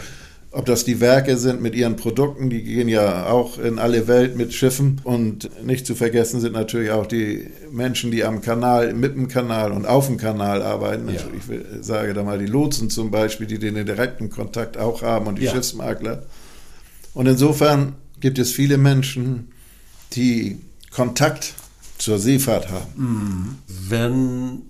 ob 0.53 0.67
das 0.67 0.85
die 0.85 1.01
Werke 1.01 1.37
sind 1.37 1.61
mit 1.61 1.75
ihren 1.75 1.97
Produkten, 1.97 2.49
die 2.49 2.63
gehen 2.63 2.89
ja 2.89 3.27
auch 3.27 3.59
in 3.59 3.81
alle 3.81 4.07
Welt 4.07 4.37
mit 4.37 4.55
Schiffen. 4.55 5.01
Und 5.03 5.51
nicht 5.67 5.85
zu 5.85 5.97
vergessen 5.97 6.41
sind 6.41 6.53
natürlich 6.53 6.93
auch 6.93 7.07
die 7.07 7.49
Menschen, 7.73 8.13
die 8.13 8.23
am 8.23 8.41
Kanal, 8.41 8.95
mit 8.95 9.17
dem 9.17 9.27
Kanal 9.27 9.73
und 9.73 9.85
auf 9.85 10.07
dem 10.07 10.17
Kanal 10.17 10.63
arbeiten. 10.63 11.09
Ja. 11.09 11.15
Ich 11.37 11.85
sage 11.85 12.15
da 12.15 12.23
mal 12.23 12.39
die 12.39 12.47
Lotsen 12.47 12.89
zum 12.89 13.11
Beispiel, 13.11 13.49
die 13.49 13.59
den 13.59 13.75
direkten 13.75 14.31
Kontakt 14.31 14.77
auch 14.77 15.03
haben 15.03 15.27
und 15.27 15.41
die. 15.41 15.49
Schiffsmakler. 15.49 16.23
Und 17.15 17.27
insofern 17.27 17.95
gibt 18.21 18.39
es 18.39 18.53
viele 18.53 18.79
Menschen, 18.79 19.49
die 20.13 20.59
Kontakt 20.93 21.55
zur 22.05 22.19
Seefahrt 22.19 22.71
haben. 22.71 23.63
Wenn 23.67 24.63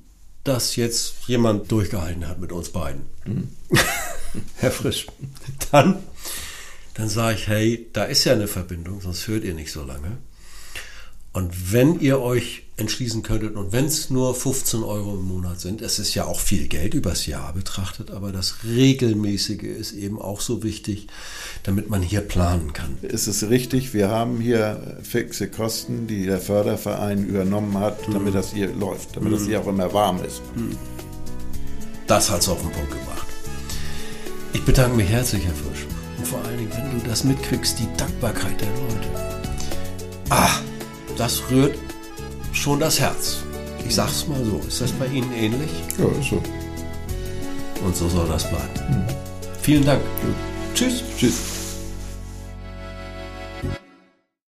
das 0.45 0.77
jetzt 0.77 1.15
jemand 1.27 1.71
durchgehalten 1.73 2.29
hat 2.29 2.39
mit 2.41 2.53
uns 2.53 2.71
beiden, 2.71 3.03
Herr 4.57 4.71
Frisch, 4.71 5.07
dann, 5.73 5.97
dann 6.95 7.09
sage 7.09 7.37
ich, 7.39 7.49
hey, 7.49 7.87
da 7.93 8.05
ist 8.05 8.25
ja 8.25 8.35
eine 8.35 8.47
Verbindung, 8.47 9.01
sonst 9.01 9.27
hört 9.27 9.43
ihr 9.43 9.55
nicht 9.55 9.73
so 9.73 9.83
lange. 9.83 10.19
Und 11.35 11.73
wenn 11.73 11.99
ihr 11.99 12.21
euch 12.21 12.63
entschließen 12.77 13.25
könntet, 13.25 13.57
und 13.57 13.73
wenn 13.73 13.87
es 13.87 14.09
nur 14.09 14.37
15 14.37 14.85
Euro 14.85 15.15
im 15.15 15.27
Monat 15.27 15.61
sind, 15.61 15.83
es 15.83 15.99
ist 15.99 16.15
ja 16.15 16.27
auch 16.27 16.39
viel 16.39 16.69
Geld 16.69 16.95
übers 16.95 17.27
Jahr 17.27 17.53
betrachtet, 17.53 18.13
aber 18.13 18.31
das 18.31 18.59
Regelmäßige 18.65 19.65
ist 19.65 19.93
eben 19.93 20.23
auch 20.23 20.41
so 20.41 20.63
wichtig, 20.63 21.09
damit 21.65 21.91
man 21.91 22.03
hier 22.03 22.21
planen 22.21 22.73
kann. 22.73 22.99
Ist 23.03 23.27
es 23.27 23.49
richtig, 23.51 23.95
wir 23.95 24.11
haben 24.11 24.41
hier 24.41 24.99
fixe 25.03 25.49
Kosten, 25.51 26.07
die 26.07 26.25
der 26.25 26.41
Förderverein 26.41 27.27
übernommen 27.27 27.77
hat, 27.79 27.99
damit 28.13 28.37
das 28.37 28.53
hier 28.53 28.73
läuft, 28.73 29.17
damit 29.17 29.33
das 29.33 29.45
hier 29.45 29.61
auch 29.61 29.67
immer 29.67 29.93
warm 29.93 30.25
ist. 30.25 30.41
Das 32.07 32.31
hat's 32.31 32.49
auf 32.49 32.61
den 32.61 32.71
Punkt 32.71 32.93
gebracht. 32.93 33.27
Ich 34.53 34.63
bedanke 34.63 34.97
mich 34.97 35.09
herzlich, 35.09 35.45
Herr 35.45 35.55
Frisch. 35.55 35.85
Und 36.17 36.29
vor 36.29 36.45
allen 36.45 36.59
Dingen, 36.59 36.71
wenn 36.77 37.01
du 37.01 37.09
das 37.09 37.25
mitkriegst, 37.25 37.81
die 37.81 37.89
Dankbarkeit 37.97 38.61
der 38.61 38.69
Leute. 38.69 39.09
Ah, 40.31 40.61
das 41.17 41.43
rührt 41.51 41.77
schon 42.53 42.81
das 42.81 43.01
Herz. 43.01 43.39
Ich 43.87 43.95
sag's 43.95 44.27
mal 44.27 44.43
so. 44.45 44.61
Ist 44.67 44.81
das 44.81 44.93
bei 44.93 45.07
Ihnen 45.07 45.33
ähnlich? 45.33 45.71
Ja, 45.99 46.07
so. 46.23 46.43
Und 47.85 47.97
so 47.97 48.09
soll 48.09 48.29
das 48.29 48.49
bleiben. 48.49 49.07
Vielen 49.61 49.85
Dank. 49.85 50.03
Tschüss. 50.75 51.03
Tschüss. 51.19 51.64